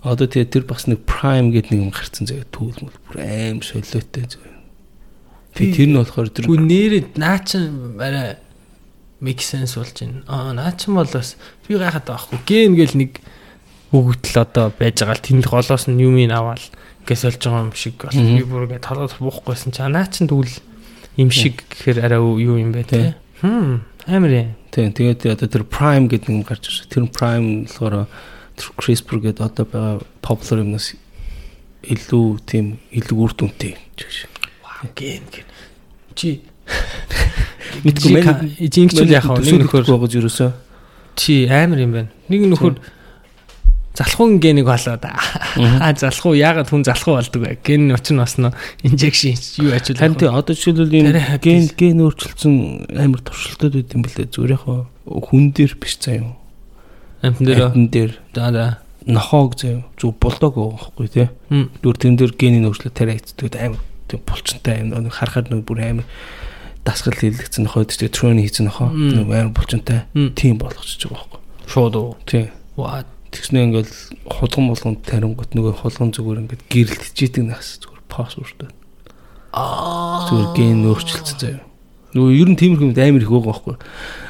[0.04, 3.58] Одоо тэгээ тэр бас нэг prime гэдэг нэг юм гарцсан заяа түүл мөл бүр аим
[3.64, 4.56] солиотой заяа.
[5.56, 8.36] Тэгээ тэр нь болохоор тэр Гүн нэрээ наа чин арай
[9.24, 10.22] make sense болж байна.
[10.28, 11.34] Аа наа чин бол бас
[11.66, 12.38] би гайхаад байгаа хгүй.
[12.46, 13.12] Ген гэл нэг
[13.90, 16.60] өгөгдөл одоо байж байгаа л тэнд голоос нь юм ин аваад
[17.08, 20.52] ингээс олж байгаа юм шиг бол би бүр ингэ толгойд буухгүйсэн чи наа чин тэгвэл
[21.18, 23.14] юм шиг гэхээр арай юу юм бэ те.
[23.42, 24.48] Хм амар юм.
[24.70, 26.88] тийм тэгээд одоо тэр prime гэдэг юм гарч ирсэн.
[26.88, 28.06] Тэр prime болохоор
[28.56, 30.94] тэр CRISPR гэдэг одоо байгаа popular юмнаас
[31.84, 34.30] илүү тийм илүү үр дүнтэй шиг.
[34.62, 35.46] Вау ген ген.
[36.14, 36.40] Чи
[37.84, 38.26] Мэдгүй мэн
[38.58, 39.20] Жингчүүл вэ?
[39.20, 40.50] Нэг нөхөр байгаа ч ерөөсөө.
[41.18, 42.10] чи амар юм байна.
[42.30, 42.78] Нэг нөхөр
[43.98, 47.58] залхуун генийг болоод аа залхуу яагаад хүн залхуу болдог вэ?
[47.66, 48.54] Ген учир нь бас нөө
[48.86, 49.34] инжекшн
[49.66, 52.54] юу ажил Харин тий одоо жишээлбэл энэ ген ген өөрчлөлтсөн
[52.94, 54.30] амар туршилтууд байт юм бэлээ.
[54.30, 54.62] Зүгээр яг
[55.02, 56.38] хүн дээр биш заяа.
[57.22, 58.66] амтан дээр Амтан дээр да да.
[59.02, 59.82] нохоог заяа.
[59.98, 61.28] Зүг болдог байхгүй тий.
[61.50, 64.86] Зүгээр тэн дээр генийн өөрчлөлт тариа хийдэг амар тийм булчинтай.
[64.86, 66.06] Нэг харахад нэг бүр амар
[66.86, 68.94] дасгал хийлэгдсэн нохоод тий тройн хийсэн нохоо.
[68.94, 70.06] Амар булчинтай
[70.38, 71.40] тийм болгочихж байгаа байхгүй.
[71.66, 72.16] Шууд уу.
[72.24, 72.54] Тий.
[72.78, 73.17] What?
[73.28, 78.72] Тэгснэ ингээл хулган болгонд тарингот нөгөө хулган зүгээр ингээд гэрэлтжийдэг нас зүгээр пас үрдэ.
[79.52, 80.28] Аа.
[80.28, 81.64] Зүгээр ген өөрчлөлтсөн заяа.
[82.16, 83.76] Нөгөө ер нь тиймэрхүү юм амар их байгаа байхгүй.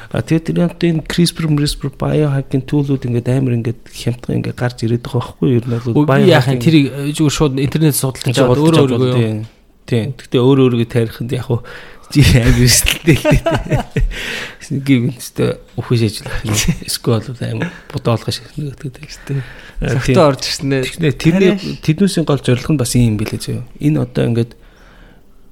[0.09, 4.83] А тэгээд тэр яг энэ CRISPR, CRISPR biohacking tool-ууд ингээд амар ингээд хямдхан ингээд гарч
[4.83, 5.47] ирээд байгаа байхгүй?
[5.53, 9.45] Ер нь бол юм тэрийг э, зүгээр шууд интернет судалж аваад өөрөө өөрөө.
[9.87, 10.11] Тийм.
[10.17, 11.63] Гэтэ өөрөө өөргөө тарихад яг хуу
[12.09, 14.81] чи амар өсөлттэй л дээ.
[14.81, 16.41] Гівэнтэй өхөж ажиллах.
[16.85, 19.41] Эсвэл бол амар бодоолгоо шиг нэгдэг дээ.
[19.79, 21.53] Зөвхөн орж ирснээр Тэгснэ тэрний
[21.85, 23.61] тэднүүсийн гол зорилго нь бас юм билээ зөө.
[23.81, 24.53] Энэ одоо ингээд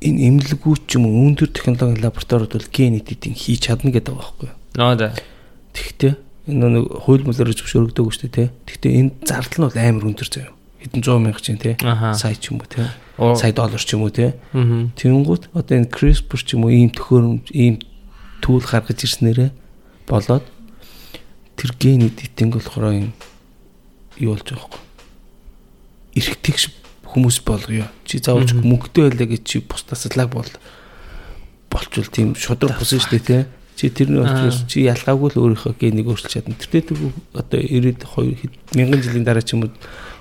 [0.01, 4.25] энэ эмнэлгүүд ч юм уу өндөр технологийн лабораториуд бол ген эдитинг хийж чадна гэдэг байгаа
[4.37, 4.57] байхгүй юу.
[4.77, 5.09] нөө да.
[5.73, 6.13] Тэгтээ
[6.53, 8.47] энэ нэг хууль мөлөөр зөвшөөрөгдөг шүү дээ тий.
[8.69, 10.47] Тэгтээ энэ зардал нь бол амар өндөр зөө.
[10.85, 11.73] Хэдэн 100 мянга чинь тий.
[11.81, 12.85] Сая ч юм уу тий.
[13.18, 14.34] Сая доллар ч юм уу тий.
[14.53, 17.82] Тэнгүүт одоо энэ CRISPR ч юм уу ийм төхөөрөмж ийм
[18.45, 19.49] түүл гаргаж ирснээрээ
[20.05, 20.45] болоод
[21.57, 23.09] тэр ген эдитинг болохоор юм
[24.22, 24.86] юу болж байгаа юм.
[26.13, 26.63] Ирхтэгш
[27.09, 27.89] хүмүүс болгоё.
[28.05, 30.49] Чи заавалч мөнгөтэй байлаа гэж чи бусдаас лаг бол
[31.74, 33.41] болчвол тийм шудраг шүү дээ тий.
[33.78, 34.30] Чи тэрний Аа.
[34.30, 36.57] учраас чи ялгаагүй л өөрийнхөө генийг өөрчилж чадна.
[36.57, 36.97] Тэр
[37.34, 39.74] одоо 92 мянган жилийн дараа ч юм уу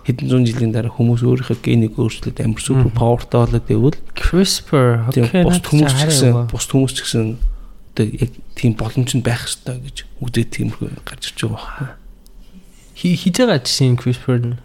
[0.07, 5.11] хэдэн зуун жилийн дараа хүмүүс өөрийнхөө генийг өөрчлөлт амар супер павертай болоод байвал CRISPR.
[5.11, 5.43] Окей.
[5.43, 7.25] бус хүмүүс ч гэсэн бус хүмүүс ч гэсэн
[7.93, 11.95] одоо яг тийм боломж нь байх хэрэгтэй гэж үдээ тиймэрхүү гарч ирж байгаа байна.
[12.95, 14.57] Хи хийж байгаа чинь CRISPR нь.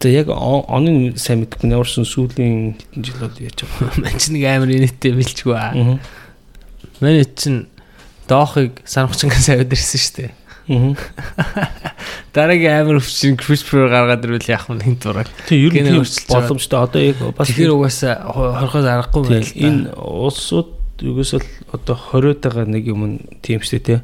[0.00, 3.92] За яг он- оны сайн мэдгүй нэрсэн сүүлийн хэдэн жил бол яаж байгаа.
[4.02, 5.72] Ман ч нэг амар инээдтэй билчгүй аа.
[5.76, 5.98] Аа.
[7.00, 7.68] Манай чинь
[8.28, 10.32] доохыг санахчингаас аваад ирсэн шүү дээ.
[10.68, 10.94] Аа.
[12.36, 15.30] Дараагийн амар өвчин CRISPR гаргаад ирвэл яах вэ хинт дураг.
[15.46, 19.54] Тийм ер нь тийм боломжтой одоо яг бас Тэгэхээр угаасаа хорхоос аргагүй тийм, байл.
[19.62, 24.00] энэ улсууд югээс л одоо 20-од байгаа нэг юм нь тийм шүү дээ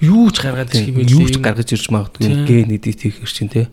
[0.00, 2.44] юу ч гаргаад ирэх юм Тийм, юу ч гаргаж ирж магадгүй Тийм.
[2.44, 3.68] ген эдит хийх чинь тий.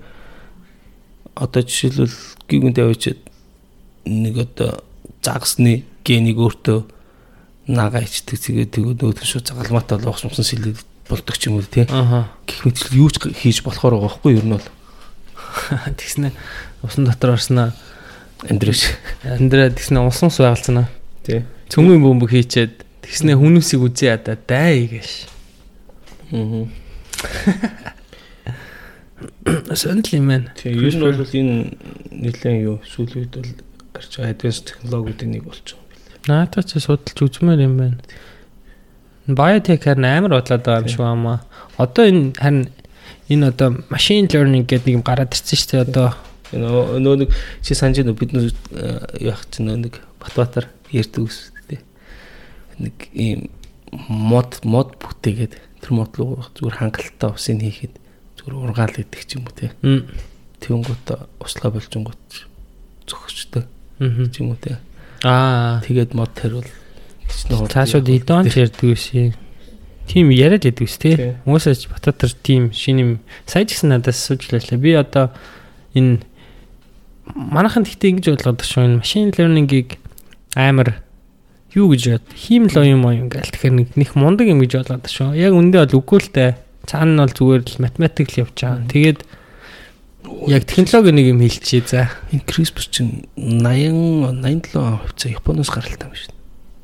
[1.36, 2.16] Одоо жишээлбэл
[2.48, 3.20] гигүнд авчиад
[4.08, 4.84] нэг одоо
[5.20, 6.80] загсны генийг өөртөө
[7.68, 11.88] нагаа ичдэг тэгээд тэгээд өөдгөн шууд загалмаатай болох юмсан сэлээд болдог ч юм уу тий.
[11.88, 14.68] Гэх мэт юу ч хийж болохоор байгаа байхгүй юу ер нь бол
[16.00, 16.32] Тэгснэ
[16.84, 17.72] усан дотор орсноо.
[18.50, 18.92] Андреш.
[19.24, 20.90] Андра тэгснэ усан ус байгалцсан аа.
[21.24, 21.44] Тий.
[21.70, 25.10] Цөмгийн бөмбөг хийчээд тэгснэ хүмүүсийг үзээ ядаа дай гэж.
[26.36, 26.68] Аа.
[29.76, 30.52] Сонирхол юм байна.
[30.60, 31.56] Тэгээ ер нь бол энэ
[32.12, 33.52] нэлээд юу сүүлийн үед бол
[33.96, 35.83] гарч байгаа advanced технологиудын нэг болчих.
[36.28, 38.00] Наадаа ч судалж үзмээр юм байна.
[39.28, 41.44] Biotech харин амар бодлоод байгаа юм шиг байна.
[41.78, 42.70] Одоо энэ харин
[43.28, 46.10] энэ одоо machine learning гэдэг нэг юм гараад ирсэн шүү дээ одоо.
[46.54, 48.52] Нөө нэг чи санаж нөө бид нөө
[49.20, 51.84] яах чинь нөө нэг Батбатар ярьдаг үстэй.
[52.80, 53.52] Нэг ийм
[53.92, 58.00] мод мод бүтээгээд тэр мод руу зүгээр хангалттай усын хийхэд
[58.40, 59.76] зүгээр ургаал идэх ч юм уу те.
[59.84, 60.08] Мм.
[60.64, 61.08] Тэнгуут
[61.44, 62.22] услаа болжингууд
[63.08, 63.68] зөхөжтэй
[64.32, 64.80] ч юм уу те.
[65.24, 65.82] Аа.
[65.88, 66.68] Тэгээд мод хариул
[67.32, 69.34] хичнээн Цаашууд идон ч ярьдаг байсан.
[70.08, 71.16] Тим яриад ус тий.
[71.16, 71.34] Тий.
[71.48, 73.12] Хүмүүсээс Бататар тим шинэ юм
[73.48, 74.60] сая ч гэсэн надаас суучлаа.
[74.76, 75.32] Би одоо
[75.96, 76.28] энэ
[77.32, 79.96] манайхан гэхдээ ингэж ойлгоод шүү энэ машин learning-ийг
[80.60, 81.00] амар
[81.72, 85.40] юу гэж бод хиймэл оюун оюун гээл тэгэхээр нэг них мундаг юм гэж болгоод шүү.
[85.40, 86.52] Яг үндэ бол үгүй л дээ.
[86.84, 88.92] Цаана нь бол зүгээр л математик л явж байгаа.
[88.92, 89.20] Тэгээд
[90.48, 92.10] яг технологи нэг юм хэлчихье за.
[92.32, 96.34] CRISPR чинь 80 87 хувьцаа Японоос гаралтай юм шүү.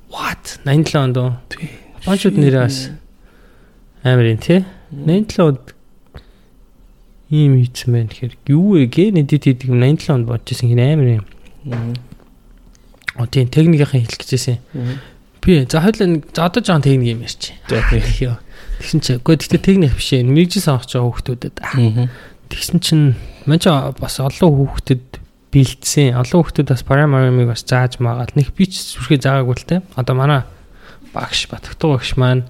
[0.10, 0.60] What?
[0.66, 1.32] 87 онд уу?
[1.50, 1.70] Тий.
[2.02, 2.90] Японочууд нэрээ бас
[4.04, 4.66] амар юм тий.
[4.92, 5.64] 87 онд
[7.30, 10.82] ийм хийсэн байх тэгэхээр юу вэ гэ нэдэд хийдэг юм 87 онд бодож исэн хин
[10.82, 11.26] амар юм.
[13.16, 14.58] О тийм техникийн хэлэх гэжсэн.
[15.40, 17.56] Би за хоёул нэг за одоо жоон техник юм ярьчих.
[17.70, 18.02] За тий.
[18.80, 20.24] Тэгсэн чи гэхдээ техник биш ээ.
[20.24, 21.56] Мэргэжил сонгож байгаа хүүхдүүдэд.
[22.50, 25.22] Тэгсэн чинь мань ч бас олон хүүхдэд
[25.54, 26.18] бэлдсэн.
[26.18, 28.34] Олон хүүхдэд бас primary-ыг бас зааж магаал.
[28.34, 29.82] Нэг би ч зүрхээ заагаагүй л те.
[29.98, 30.42] Одоо манай
[31.14, 32.46] багш батгтуу багш маань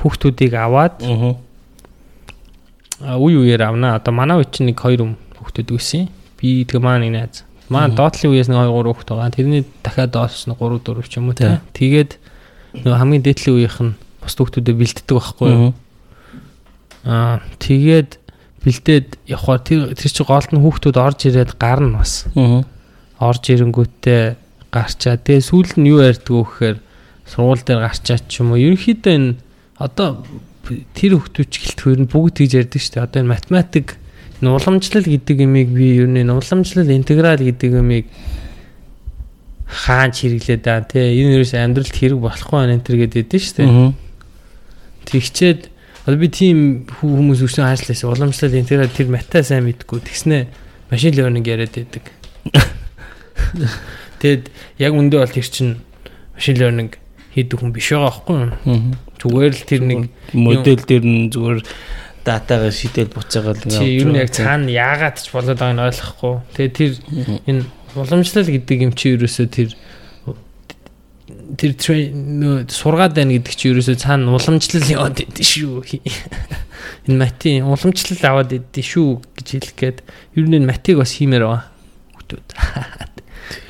[0.00, 1.00] хүүхдүүдийг аваад
[3.00, 3.96] а, үе үеэр авнаа.
[3.96, 6.08] Одоо манай үе чинь нэг хоёр юм хүүхдүүд үсэн.
[6.36, 7.44] Би тэгээ маань нэг найз.
[7.70, 7.94] Мгм.
[7.96, 9.30] доотлын үеэс нэг 2 3 хүүхд байгаа.
[9.30, 11.60] Тэрний дахиад доош нь 3 4 ч юм уу те.
[11.72, 12.18] Тэгээд
[12.84, 15.72] нөгөө хамгийн дээдлийн үеийнх нь бус хүүхдүүдэд бэлддэг байхгүй юу?
[17.08, 18.19] Аа тэгээд
[18.64, 22.28] бэлдээд явхаар тэр тэр чи гоолт нь хүүхдүүд орж ирээд гарна бас.
[23.20, 24.22] Орж ирэнгүүтээ
[24.68, 25.16] гарчаа.
[25.16, 26.76] Тэгээ сүүл нь юу ярьдг вэ гэхээр
[27.24, 28.60] сургууль дээр гарчаа ч юм уу.
[28.60, 29.30] Ерөнхийдөө энэ
[29.80, 30.24] одоо
[30.92, 33.06] тэр хүүхдүүд ч гэлтгээр нь бүгд тийж ярьдаг шүү дээ.
[33.08, 33.88] Одоо энэ математик
[34.44, 38.06] энэ уламжлал гэдэг юмыг би ер нь энэ уламжлал интеграл гэдэг юмыг
[39.70, 43.92] хаан хэрэглээд аа тий энэ ерөөс амьдралд хэрэг болохгүй байна энэ төр гэдэг шүү дээ.
[45.06, 45.60] Тэгчээд
[46.06, 50.46] одоо би тийм хүмүүс өсөн хаашлаасан уламжлал интеграл тэр мата сайн мэдгүй тэгснэ
[50.90, 52.04] машин learning яриад байдаг.
[54.20, 55.78] Тэгэд яг үндэ бол тэр чин
[56.34, 56.90] машин learning
[57.36, 58.36] хийдэг хүн биш байгаа байхгүй
[58.66, 58.96] юу?
[59.20, 60.00] Зүгээр л тэр нэг
[60.34, 61.60] модель дээр нь зүгээр
[62.24, 66.34] датагаа шийдэл буцаагаад чи ер нь яг цаана яагаад ч болоод байгааг нь ойлгохгүй.
[66.56, 66.92] Тэгээ тэр
[67.48, 69.70] энэ уламжлал гэдэг юм чи ерөөсөө тэр
[71.58, 71.72] тэр
[72.14, 75.82] нөө сургаад байна гэдэг чи ерөөсөө цаана уламжлал яваад идэв шүү.
[77.08, 79.98] Энэ матийн уламжлал аваад идэв шүү гэж хэлэх гээд
[80.36, 81.64] ер нь матийг бас хиймээр байгаа.
[82.16, 82.48] Хүүхдүүд.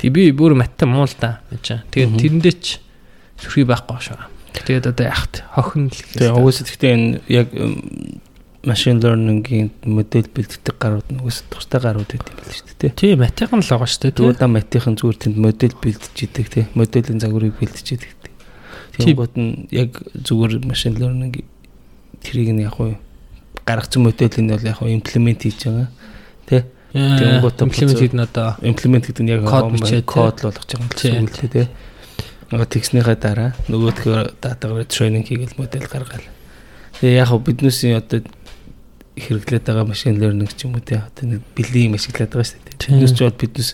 [0.00, 1.88] Тэг би бүр матта муу л да гэж.
[1.90, 2.80] Тэгээд тэрэндээ ч
[3.40, 4.20] сүрхий байхгүй шүү.
[4.54, 7.48] Тэгээд одоо яахт хохин л Тэгээ угсаа гэхдээ энэ яг
[8.64, 12.92] машин learning-ийн модель бэлддэг гарууд нь угсаа тустай гарууд гэдэг юм л шүү дээ.
[12.92, 14.16] тий матихан л байгаа шүү дээ.
[14.20, 16.64] Зүгээр да матийн зүгээр тэнд модель бэлдэж идэг тий.
[16.76, 18.12] Моделийн загварыг бэлдэж идэг.
[18.96, 19.04] Тийм.
[19.04, 21.40] Тийм гот нь яг зүгээр машин learning
[22.20, 23.00] тэрийг нь яг уу
[23.64, 25.88] гаргацсан моделийг нь бол яг уу имплемент хийж байгаа.
[26.92, 31.68] Тэнгуут имплемент хийх нь одоо Имплемент гэдэг нь яг Код болгож байгаа юм л тий.
[32.50, 36.26] Нөгөө тэгснийхаа дараа нөгөөдгөө датагаар тренинг хийгээл модель гаргаал.
[36.98, 38.26] Тэгээ яг уу биднээсийн одоо
[39.20, 40.96] хэрэглээд байгаа машин learning ч юм уу тий.
[41.00, 42.78] Одоо нэг бэлгийн юм ашиглаад байгаа шүү дээ.
[42.80, 42.88] Тий.
[42.96, 43.70] Биднээс ч бол биднээс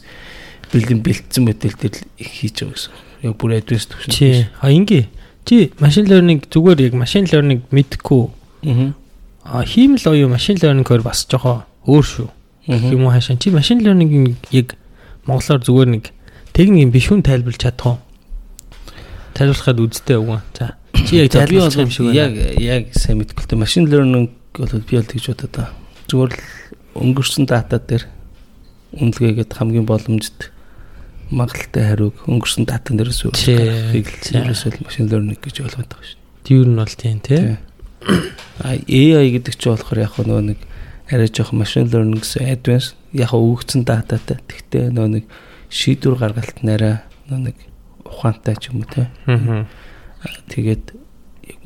[0.73, 2.93] бэлгийн бэлдсэн модель дээр их хийж байгаа гэсэн.
[3.23, 4.13] Яг бүр advanced төвшин.
[4.13, 4.27] чи
[4.61, 5.05] а ингээ
[5.47, 8.25] чи машин learning зүгээр яг машин learning мэдхгүй
[8.67, 8.93] Аа.
[9.47, 12.29] а хиймэл оюу машин learning-оор бас жоохон өөр шүү.
[12.67, 14.75] Гэх юм уу хаашаа чи машин learning-ийг яг
[15.27, 16.05] монголоор зүгээр нэг
[16.51, 17.99] техникийн биш хүн тайлбарлаж чадах уу?
[19.39, 20.41] Тайлбарлахад үзтэй үгүй.
[20.59, 20.75] За.
[21.07, 22.59] Чи яг тайлбарлах юм шиг бол яг байна.
[22.59, 23.55] яг сайн дээ.
[23.59, 25.75] Машин learning бол би бол тэгж бодоод байгаа.
[26.09, 26.41] Зүгээр л
[26.97, 28.05] өнгөрсөн дата дээр
[28.97, 30.53] үнэлгээгээд хамгийн боломжит
[31.31, 34.39] магадлалтай хариуг өнгөрсөн датан дээрээс гаргахыг тий.
[34.39, 37.59] ерөөсөө машин learning гэж ойлгоод байгаа шүү Дүүр нь бол тийм тий.
[38.63, 40.61] А AI гэдэг чинь болохоор яг нөгөө нэг
[41.11, 44.39] арай жоох машин learning гэсэн advanced яг өгөгдсөн дататай.
[44.47, 45.25] Тэгтээ нөгөө нэг
[45.75, 47.57] шийдвэр гаргалт нараа нөгөө нэг
[48.07, 49.11] ухаантай ч юм уу те.
[50.55, 50.95] Тэгээд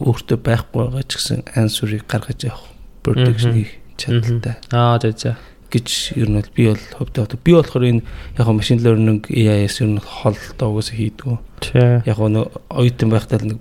[0.00, 2.64] өөртөө байхгүй байгаа ч гэсэн answer-ыг гаргаж явах
[3.02, 5.36] prediction хийх чадaltaй Аа за за.
[5.70, 8.02] гэж ер нь бол би бол хувьдаа одоо би болохоор энэ
[8.38, 11.38] яг хаа машин learning AI-с ер нь хол доогоос хийдгүү.
[12.06, 13.58] Яг гоо оюутан байхдаа нэг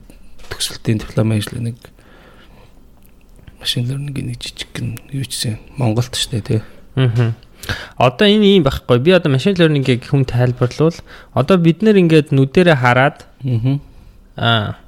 [0.50, 1.78] төгсөлтийн диплом ажил нэг
[3.62, 6.62] машин learning-ийн нэг жижиг гэн юу чсэн Монголд ч тий.
[6.96, 7.36] Аа.
[8.00, 8.98] Одоо энэ юм байхгүй.
[9.04, 10.98] Би одоо машин learning-ийг хүн тайлбарлавал
[11.38, 13.78] одоо бид нэр ингээд нүдэрэ хараад Аа.
[14.34, 14.82] аа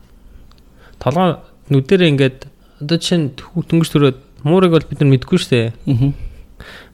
[0.98, 1.38] толгой
[1.70, 2.50] нүдэрэ ингээд
[2.82, 5.74] одоо чинь төнгөж төрөөд муурыг бол бид нар мэдгүй штэ.
[5.88, 6.14] Аа.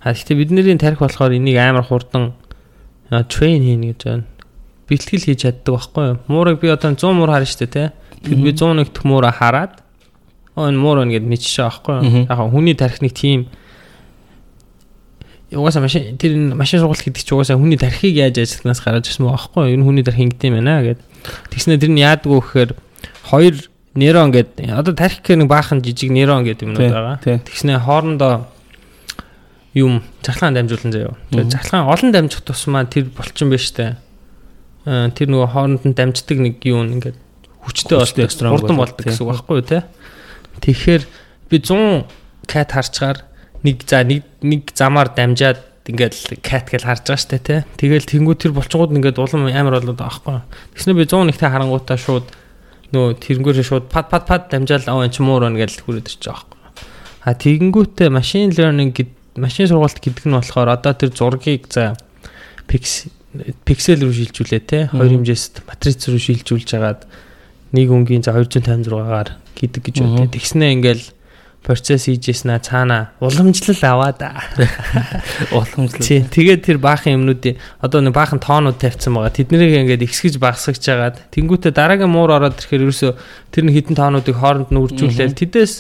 [0.02, 2.34] А гэхдээ бидний тарих болохоор энийг амар хурдан
[3.10, 4.26] трейн хийнэ гэж байна.
[4.88, 6.18] Бэлтгэл хийж чаддаг байхгүй юу?
[6.28, 7.88] Муурыг би одоо 100 муур харна штэ тий.
[8.24, 9.84] Тэгэд би 101 дэх муура хараад
[10.56, 12.26] оо энэ муур ингээд мэдчихэж байгаа байхгүй юу?
[12.28, 13.48] Яг хүний тархиныг тийм
[15.52, 19.38] угаасаа машин тэр машин сургалт гэдэг чинь угаасаа хүний тархийг яаж ажиллахнаас гараад ирсэн байгаа
[19.38, 19.76] байхгүй юу?
[19.80, 21.00] Энэ хүний тархи ингэдэм байна гэд.
[21.54, 22.72] Тэгснээр тэр нь яадгүй гэхээр
[23.32, 23.56] хоёр
[23.98, 27.42] нейрон гэдэг одоо тархи гэх нэг баахан жижиг нейрон гэдэг юмнууд байгаа.
[27.42, 28.46] Тэгснээр хоорондоо
[29.74, 31.18] юм цахилгаан дамжуулан заяа.
[31.34, 33.98] Тэгээд цахилгаан олон дамжих тусмаа тэр болчин биш үү?
[34.86, 37.18] Тэр нөгөө хооронд нь дамждаг нэг юу ингээд
[37.66, 39.84] хүчтэй болдог, урдан болдог гэсэн үг байхгүй юу те?
[40.62, 41.04] Тэгэхээр
[41.50, 42.06] би 100
[42.48, 43.26] кат харчгаар
[43.66, 47.60] нэг за нэг нэг замаар дамжаад ингээд кат гэж харж байгаа штэ тий.
[47.76, 50.38] Тэгэл тэнгуү тэр булчингууд ингээд улам амар болоод байгаа байхгүй.
[50.80, 52.28] Тэгснэ би 100 нэгтэй харангуудаа шууд
[52.94, 56.32] нөө тэрнгүүрээ шууд пад пад пад дамжаал аа энэ ч муур байна гэж хүрээд ирчих
[56.32, 56.60] байхгүй.
[57.28, 62.00] А тэгэнгүүтээ машин learning гэд машин сургалт гэдэг нь болохоор одоо тэр зургийг за
[62.68, 67.04] пиксел рүү шилжүүлээ те хоёр хэмжээст матриц рүү шилжүүлж хагаад
[67.76, 70.32] нэг өнгийн за 256-аар гэдэг гэж байна.
[70.32, 71.04] Тэгснэ ингээл
[71.64, 74.22] процесс хийжсэн цаана уламжлал аваад
[75.52, 76.04] уламжлал.
[76.04, 79.36] Тий, тэгээд тэр баахан юмнуудын одоо нэг баахан тоонууд тавьсан байгаа.
[79.36, 83.10] Тэднийг ингээд ихсгэж багсгаж жагаад тэнгуүтэ дараагийн муур ороод ирэхээр ерөөсө
[83.52, 85.74] тэр нэг хитэн тоонуудыг хооронд нь үржүүлээл тэдээс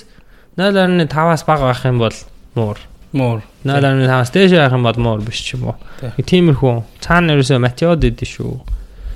[0.59, 2.17] 0.5-аас бага байх юм бол
[2.57, 2.77] муур.
[3.13, 3.41] Муур.
[3.63, 5.77] 0.5-аас дээш байх юм бол муур биш ч юм уу.
[6.17, 8.53] Тиймэрхүү цаана ерөөсө матиод идэв шүү.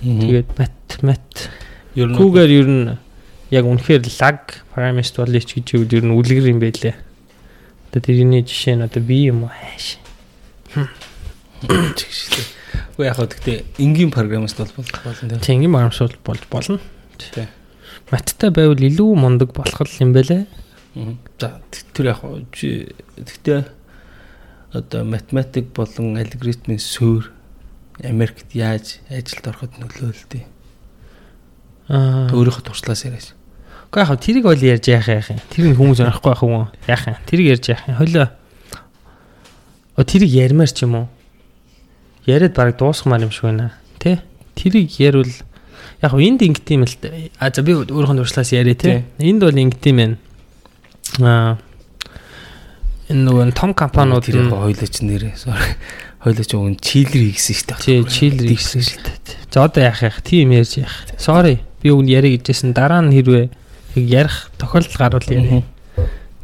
[0.02, 1.50] Тэгээд мат мат
[1.98, 2.98] Google ер нь
[3.52, 4.40] яг үнэхээр lag
[4.72, 6.96] parameter болчих гэж юу ер нь үлгэр юм байлээ.
[7.92, 10.00] Одоо тэрний жишээ нь одоо би юм уу хааш.
[12.96, 15.44] Уу яг гэхдээ энгийн программист бол болно тийм.
[15.44, 16.80] Тийм энгийн программист болж болно.
[17.20, 17.52] Тийм.
[18.08, 20.48] Маттай байвал илүү мундаг болох юм байлээ.
[21.40, 21.60] За
[21.92, 23.68] тэр яг гэхдээ
[24.72, 27.28] одоо математик болон алгоритмын суурь
[28.00, 30.48] Америкт яаж ажилд ороход нөлөөлдөг.
[31.92, 33.36] Аа өөрийнхөө туршлаас яриаш.
[33.92, 35.40] Уу яг тэрийг бол ярьж яах яах юм.
[35.52, 36.72] Тэр нь хүмүүс орохгүй байх юм.
[36.88, 37.16] Яах юм.
[37.28, 37.96] Тэрийг ярьж яах юм.
[38.00, 38.28] Хойлоо.
[40.00, 41.08] О тэрийг ярмаар ч юм уу.
[42.24, 43.76] Яриад баг дуусгамаар юм шиг байна.
[44.00, 44.24] Тэ?
[44.56, 45.28] Тэрийг ярил
[46.00, 46.96] яг энд ингэдэм л
[47.36, 49.04] а за би өөрийнхөө туршлаас яриа тэ.
[49.20, 50.18] Энд бол ингэдэм байна.
[51.20, 51.60] Аа
[53.12, 55.76] энэ нөгөө том компаниуд тэр хоёлоо ч нэрээ sorry
[56.24, 57.80] хоёлоо ч өгөн чийлэр хийгсэн шүү дээ.
[57.82, 59.52] Тий, чийлэр хийгсэн шүү дээ.
[59.52, 60.96] За одоо яах яах тийм ярьж яах.
[61.20, 61.60] Sorry.
[61.82, 63.61] Би өгн яриа гэжсэн дараа нь хэрвээ
[63.96, 65.64] ярих тохиолдол гарвал ярив.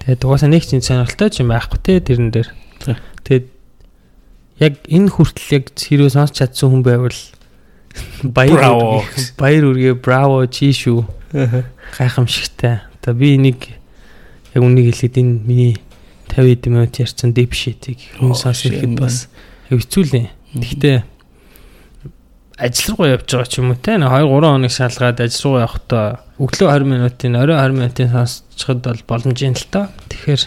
[0.04, 2.50] Тэгээд угаасаа нэг чинь сонирхолтой юм байхгүй те тэрэн дээр.
[3.24, 3.48] Тэгээд
[4.60, 7.20] яг энэ хүртэл яг хэрвээ сонсч чадсан хүн байвал
[8.36, 9.04] баяр
[9.42, 11.06] баяр үргээ браво чи шүү.
[11.98, 12.88] Гайхамшигтай.
[13.02, 13.72] Одоо би нэг
[14.54, 15.76] яг үнийг хэлээд энэ миний
[16.32, 19.28] 50 минут ярьсан deep shit-ийг хүн сонсох ихэд бас
[19.72, 20.28] хэвцүү лээ.
[20.54, 20.98] Гэхдээ
[22.58, 26.27] ажил руу явж байгаа ч юм уу те 2 3 хоног шалгаад ажил руу явахдаа
[26.38, 29.90] өглөө 20 минутын орой 20 минутын сонсчод бол боломж юм л та.
[30.10, 30.42] Тэгэхээр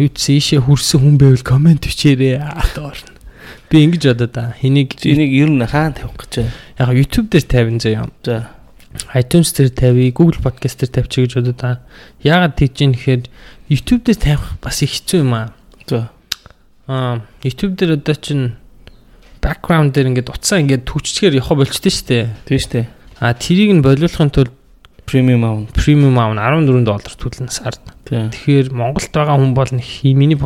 [0.00, 3.12] юу ч ийшээ хүрсэн хүн байвал комент бичээрэй орно.
[3.68, 4.44] Би ингэж бодоо да.
[4.56, 6.52] Хэнийг энийг ер нь хаана тавих гэж байна?
[6.80, 8.08] Яг YouTube дээр тавина заяа.
[8.24, 8.48] За.
[9.12, 11.80] iTunes дээр тавья, Google Podcast дээр тавьчих гэж бодоо да.
[12.24, 13.28] Яагаад тийж юм гэхээр
[13.68, 15.52] YouTube дээр тавих бас их хэцүү юм аа.
[15.84, 16.08] За.
[16.88, 18.56] Аа, YouTube дээр одоо чинь
[19.42, 22.24] background дээр ингээд утсаа ингээд түччихээр явах болчтой шүү дээ.
[22.46, 22.86] Тийм шүү дээ.
[23.20, 24.52] А тэрийг нь болиулахын тулд
[25.06, 25.58] премиум аав.
[25.72, 27.80] Премиум аав 14 доллар төлнө сард.
[28.04, 30.36] Тэгэхээр Монголд байгаа хүн бол миний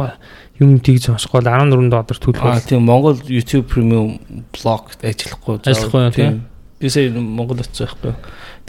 [0.61, 2.45] юм тийг сонсгол 14 доллар төлөх.
[2.45, 4.21] Аа тийм Монгол YouTube премиум
[4.53, 5.65] блог ажиллахгүй.
[5.65, 6.45] Ажиллахгүй тийм.
[6.79, 8.15] Бисээ Монгол очиж байхгүй.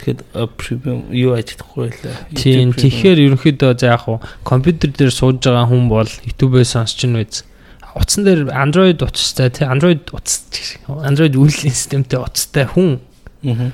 [0.00, 0.20] Тэгэхэд
[0.56, 2.16] премиум юу ажиллахгүй байлаа.
[2.32, 7.20] Тийм тэгэхээр ерөнхийдөө за яг хуу компьютер дээр сууж байгаа хүн бол YouTube-ээс сонсч нь
[7.20, 7.44] үз.
[7.92, 10.48] Утсан дээр Android утастай тий Android утас
[10.88, 13.04] Android үйлдвэрлэлийн системтэй утастай хүн.
[13.44, 13.68] Аа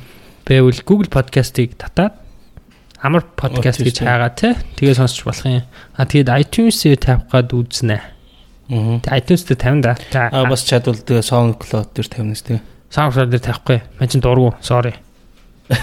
[0.48, 2.16] байвал Google Podcast-ыг татаад
[3.04, 5.62] амар подкаст гэж хаагаа те тэгээ сонсч болох юм.
[5.94, 8.00] А тэгээд iTunes-ээр тавих гад үзнэ.
[8.72, 8.98] Аа.
[9.04, 10.32] Тэгээд iTunes дээр тавина да.
[10.32, 12.64] А бас чадвал тэгээ SoundCloud дээр тавина шүү дээ.
[12.90, 13.78] SoundCloud дээр тавихгүй.
[14.00, 14.56] Мань чин дургу.
[14.64, 14.96] Sorry.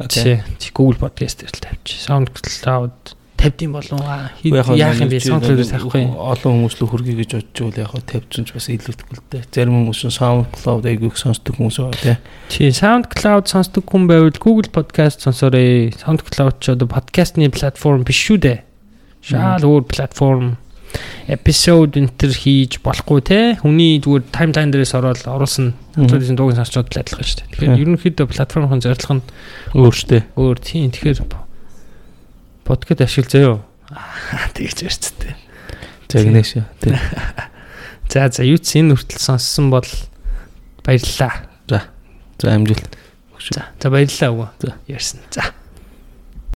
[0.00, 0.40] Окей.
[0.56, 2.00] Чи Google Podcast дээр л тавьчих.
[2.06, 4.76] SoundCloud тавьд юм болов уу?
[4.76, 5.18] Яах юм бэ?
[5.24, 6.04] SoundCloud тавихгүй.
[6.12, 9.44] Олон хүмүүс л хөргий гэж бодож байл яг тавьчихсан ч бас илүүдэхгүй л дээ.
[9.48, 12.16] Зарим хүмүүс нь SoundCloud айгүйг сонсдог хүмүүс байгаа тий.
[12.52, 15.88] Чи SoundCloud сонсдог хүн байвал Google Podcast сонсоорой.
[15.96, 18.58] SoundCloud ч одоо подкастны платформ биш шүү дээ.
[19.24, 20.60] Шаал өөр платформ
[21.30, 27.00] эпизод энтер хийж болохгүй те хүний зүгээр таймлайн дээрээс ороод оруулсан хүмүүсийн дууг сонсчод л
[27.00, 27.50] адилхан шүү дээ.
[27.54, 29.24] Тэгэхээр ерөнхийдөө платформын зорилго нь
[29.78, 30.22] өөр шүү дээ.
[30.34, 30.90] Өөр тийм.
[30.90, 31.22] Тэгэхээр
[32.70, 33.56] подкаст ашиглаж заяо.
[34.54, 35.34] Тэгж ярьцтэй.
[36.06, 36.62] Загнаа шүү.
[38.06, 39.86] За за юу ч энэ хүртэл сонссон бол
[40.86, 41.50] баярлалаа.
[41.66, 41.82] За.
[42.38, 42.94] За амжилт.
[43.50, 44.48] За за баярлалаа өгөө.
[44.62, 45.18] За ярьсан.
[45.34, 45.50] За.